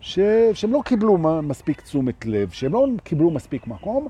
[0.00, 0.18] ש...
[0.52, 4.08] שהם לא קיבלו מספיק תשומת לב, שהם לא קיבלו מספיק מקום,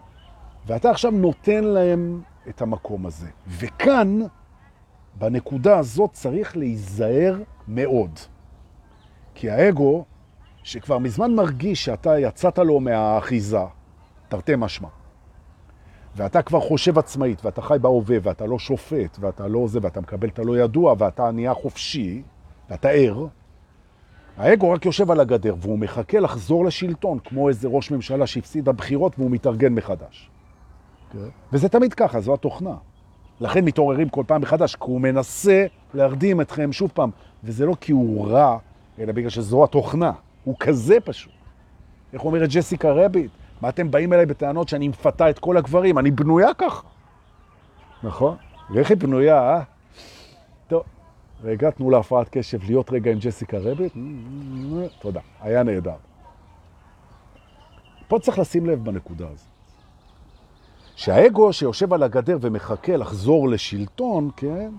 [0.67, 3.29] ואתה עכשיו נותן להם את המקום הזה.
[3.49, 4.21] וכאן,
[5.15, 7.37] בנקודה הזאת, צריך להיזהר
[7.69, 8.19] מאוד.
[9.35, 10.05] כי האגו
[10.63, 13.59] שכבר מזמן מרגיש שאתה יצאת לו מהאחיזה,
[14.29, 14.89] תרתי משמע,
[16.19, 20.29] ואתה כבר חושב עצמאית, ואתה חי בהווה, ואתה לא שופט, ואתה לא זה, ואתה מקבל
[20.29, 22.23] את הלא ידוע, ואתה נהיה חופשי,
[22.71, 23.27] ואתה ער,
[24.37, 29.19] האגו רק יושב על הגדר, והוא מחכה לחזור לשלטון, כמו איזה ראש ממשלה שהפסיד הבחירות,
[29.19, 30.31] והוא מתארגן מחדש.
[31.13, 31.17] Okay.
[31.53, 32.75] וזה תמיד ככה, זו התוכנה.
[33.41, 37.11] לכן מתעוררים כל פעם מחדש, כי הוא מנסה להרדים אתכם שוב פעם,
[37.45, 38.59] וזה לא כי הוא רע,
[38.99, 40.13] אלא בגלל שזו התוכנה.
[40.45, 41.33] הוא כזה פשוט.
[42.13, 43.31] איך אומרת ג'סיקה רביט?
[43.61, 45.99] מה אתם באים אליי בטענות שאני מפתה את כל הגברים?
[45.99, 46.87] אני בנויה ככה.
[48.03, 48.37] נכון?
[48.71, 49.63] ואיך היא בנויה, אה?
[50.69, 50.83] טוב,
[51.43, 53.93] רגע, תנו להפרעת קשב להיות רגע עם ג'סיקה רביט.
[54.99, 55.95] תודה, היה נהדר.
[58.09, 59.47] פה צריך לשים לב בנקודה הזאת.
[60.97, 64.71] שהאגו שיושב על הגדר ומחכה לחזור לשלטון, כן?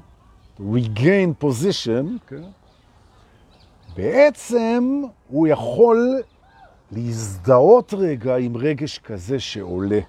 [0.60, 2.50] regain position, כן?
[3.96, 6.22] בעצם הוא יכול
[6.92, 10.00] להזדהות רגע עם רגש כזה שעולה,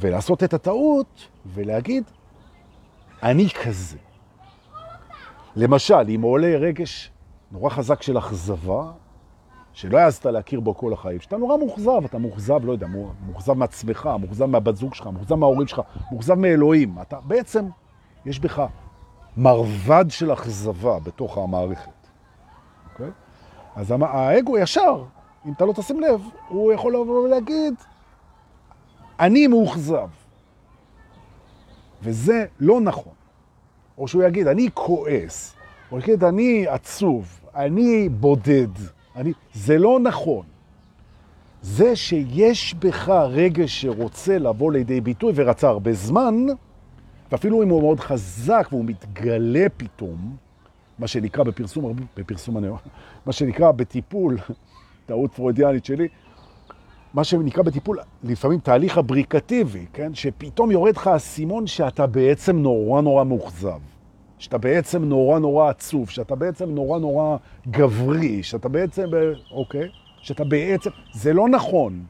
[0.00, 2.04] ולעשות את הטעות ולהגיד,
[3.22, 3.96] אני כזה.
[5.56, 7.10] למשל, אם עולה רגש
[7.52, 8.92] נורא חזק של אכזבה,
[9.72, 12.86] שלא העזת להכיר בו כל החיים, שאתה נורא מוחזב, אתה מוחזב, לא יודע,
[13.20, 15.80] מוחזב מעצמך, מוחזב מהבת זוג שלך, מוחזב מההורים שלך,
[16.12, 16.98] מוחזב מאלוהים.
[17.02, 17.66] אתה בעצם,
[18.26, 18.66] יש בך
[19.36, 21.90] מרבד של אכזבה בתוך המערכת.
[22.92, 23.10] אוקיי?
[23.76, 25.04] אז האגו ישר,
[25.46, 27.74] אם אתה לא תשים לב, הוא יכול לבוא ולהגיד,
[29.20, 30.08] אני מאוכזב.
[32.02, 33.12] וזה לא נכון.
[33.98, 35.54] או שהוא יגיד, אני כועס,
[35.92, 38.68] או יגיד, אני עצוב, אני בודד.
[39.16, 39.32] אני...
[39.54, 40.46] זה לא נכון.
[41.62, 46.46] זה שיש בך רגש שרוצה לבוא לידי ביטוי ורצה הרבה זמן,
[47.32, 50.36] ואפילו אם הוא מאוד חזק והוא מתגלה פתאום,
[50.98, 52.76] מה שנקרא בפרסום, בפרסום הנאו,
[53.26, 54.38] מה שנקרא בטיפול,
[55.06, 56.08] טעות פרוידיאנית שלי,
[57.14, 60.14] מה שנקרא בטיפול, לפעמים תהליך הבריקטיבי, כן?
[60.14, 63.80] שפתאום יורד לך הסימון שאתה בעצם נורא נורא מאוכזב,
[64.38, 67.36] שאתה בעצם נורא נורא עצוב, שאתה בעצם נורא נורא
[67.70, 69.04] גברי, שאתה בעצם,
[69.50, 69.88] אוקיי?
[70.22, 72.04] שאתה בעצם, זה לא נכון.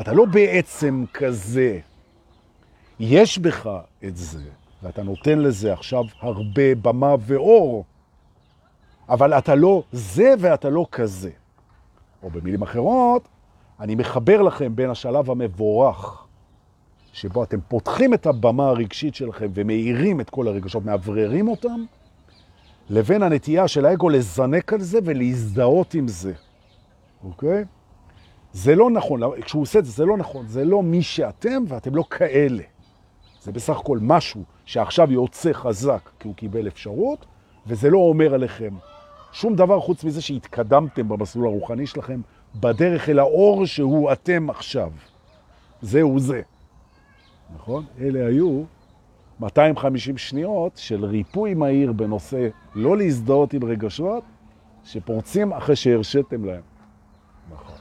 [0.00, 1.78] אתה לא בעצם כזה.
[3.00, 3.68] יש בך
[4.04, 4.40] את זה,
[4.82, 7.84] ואתה נותן לזה עכשיו הרבה במה ואור,
[9.08, 11.30] אבל אתה לא זה ואתה לא כזה.
[12.24, 13.28] או במילים אחרות,
[13.80, 16.26] אני מחבר לכם בין השלב המבורך,
[17.12, 21.84] שבו אתם פותחים את הבמה הרגשית שלכם ומאירים את כל הרגשות, מאווררים אותם,
[22.90, 26.32] לבין הנטייה של האגו לזנק על זה ולהזדהות עם זה.
[27.24, 27.64] אוקיי?
[28.52, 31.94] זה לא נכון, כשהוא עושה את זה, זה לא נכון, זה לא מי שאתם ואתם
[31.94, 32.62] לא כאלה.
[33.42, 37.26] זה בסך הכל משהו שעכשיו יוצא חזק כי הוא קיבל אפשרות,
[37.66, 38.74] וזה לא אומר עליכם
[39.34, 42.20] שום דבר חוץ מזה שהתקדמתם במסלול הרוחני שלכם,
[42.54, 44.90] בדרך אל האור שהוא אתם עכשיו.
[45.82, 46.42] זהו זה.
[47.54, 47.84] נכון?
[48.00, 48.62] אלה היו
[49.40, 54.24] 250 שניות של ריפוי מהיר בנושא לא להזדהות עם רגשות
[54.84, 56.62] שפורצים אחרי שהרשיתם להם.
[57.52, 57.76] נכון.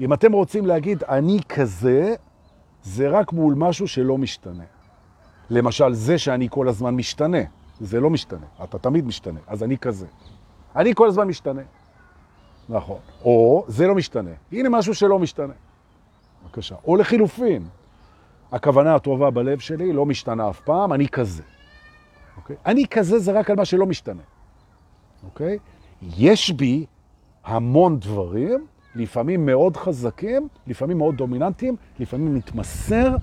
[0.00, 2.14] אם אתם רוצים להגיד, אני כזה,
[2.82, 4.64] זה רק מול משהו שלא משתנה.
[5.50, 7.42] למשל, זה שאני כל הזמן משתנה,
[7.80, 8.46] זה לא משתנה.
[8.64, 10.06] אתה תמיד משתנה, אז אני כזה.
[10.76, 11.62] אני כל הזמן משתנה.
[12.68, 12.98] נכון.
[13.24, 14.30] או זה לא משתנה.
[14.52, 15.52] הנה משהו שלא משתנה.
[16.44, 16.74] בבקשה.
[16.86, 17.68] או לחילופין,
[18.52, 21.42] הכוונה הטובה בלב שלי לא משתנה אף פעם, אני כזה.
[22.36, 22.56] אוקיי?
[22.66, 24.22] אני כזה זה רק על מה שלא משתנה.
[25.24, 25.58] אוקיי?
[26.02, 26.86] יש בי
[27.44, 33.16] המון דברים, לפעמים מאוד חזקים, לפעמים מאוד דומיננטיים, לפעמים מתמסר,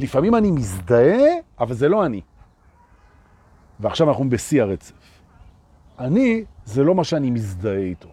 [0.00, 1.28] לפעמים אני מזדהה,
[1.60, 2.20] אבל זה לא אני.
[3.80, 4.92] ועכשיו אנחנו בשיא הרצף.
[5.98, 8.08] אני זה לא מה שאני מזדהה איתו.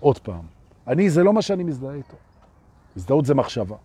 [0.00, 0.44] עוד פעם,
[0.86, 2.16] אני זה לא מה שאני מזדהה איתו.
[2.96, 3.76] הזדהות זה מחשבה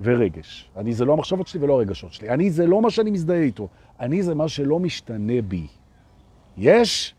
[0.00, 0.70] ורגש.
[0.76, 2.30] אני זה לא המחשבות שלי ולא הרגשות שלי.
[2.30, 3.68] אני זה לא מה שאני מזדהה איתו.
[4.00, 5.66] אני זה מה שלא משתנה בי.
[6.56, 7.14] יש?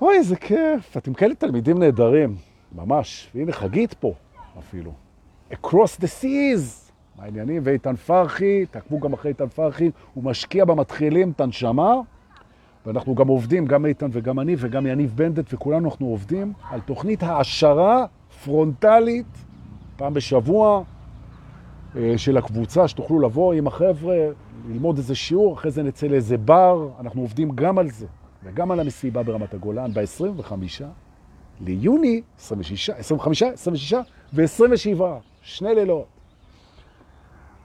[0.00, 0.96] אוי, איזה כיף.
[0.96, 2.36] אתם כאלה תלמידים נהדרים.
[2.72, 3.30] ממש.
[3.34, 4.14] והנה חגית פה
[4.58, 4.92] אפילו.
[5.52, 6.92] Across the seas.
[7.16, 7.62] מה העניינים?
[7.64, 11.94] ואיתן פרחי, תעקבו גם אחרי איתן פרחי, הוא משקיע במתחילים את הנשמה.
[12.86, 17.22] ואנחנו גם עובדים, גם איתן וגם אני וגם יניב בנדט וכולנו אנחנו עובדים על תוכנית
[17.22, 18.06] העשרה
[18.44, 19.26] פרונטלית,
[19.96, 20.82] פעם בשבוע,
[21.96, 24.16] אה, של הקבוצה, שתוכלו לבוא עם החבר'ה,
[24.68, 28.06] ללמוד איזה שיעור, אחרי זה נצא לאיזה בר, אנחנו עובדים גם על זה,
[28.44, 30.52] וגם על המסיבה ברמת הגולן, ב-25
[31.60, 33.94] ליוני, 26, 25, 26
[34.34, 35.02] ו-27,
[35.42, 36.06] שני לילות.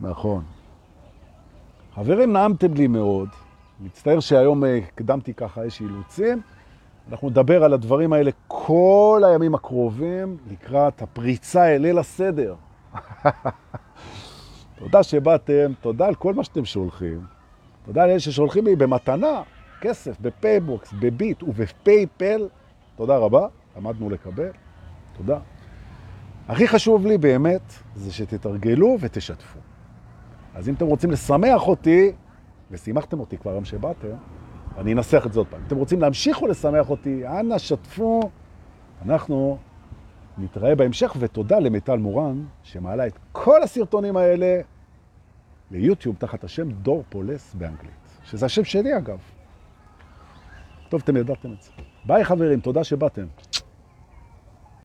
[0.01, 0.43] נכון.
[1.95, 3.29] חברים, נעמתם לי מאוד.
[3.81, 6.41] מצטער שהיום אה, הקדמתי ככה איזושהי אילוצים.
[7.11, 12.55] אנחנו נדבר על הדברים האלה כל הימים הקרובים לקראת הפריצה אל ליל הסדר.
[14.79, 17.21] תודה שבאתם, תודה על כל מה שאתם שולחים.
[17.85, 19.41] תודה על אלה ששולחים לי במתנה,
[19.81, 22.47] כסף, בפייבוקס, בביט ובפייפל.
[22.95, 24.51] תודה רבה, למדנו לקבל.
[25.17, 25.39] תודה.
[26.47, 29.59] הכי חשוב לי באמת זה שתתרגלו ותשתפו.
[30.55, 32.11] אז אם אתם רוצים לשמח אותי,
[32.71, 34.07] ושימחתם אותי כבר היום שבאתם,
[34.77, 35.61] אני אנסח את זה עוד פעם.
[35.67, 38.21] אתם רוצים להמשיך ולשמח אותי, אנא שתפו.
[39.05, 39.57] אנחנו
[40.37, 44.61] נתראה בהמשך, ותודה למיטל מורן, שמעלה את כל הסרטונים האלה
[45.71, 49.19] ליוטיוב תחת השם דור פולס באנגלית, שזה השם שלי אגב.
[50.89, 51.71] טוב, אתם ידעתם את זה.
[52.05, 53.25] ביי חברים, תודה שבאתם.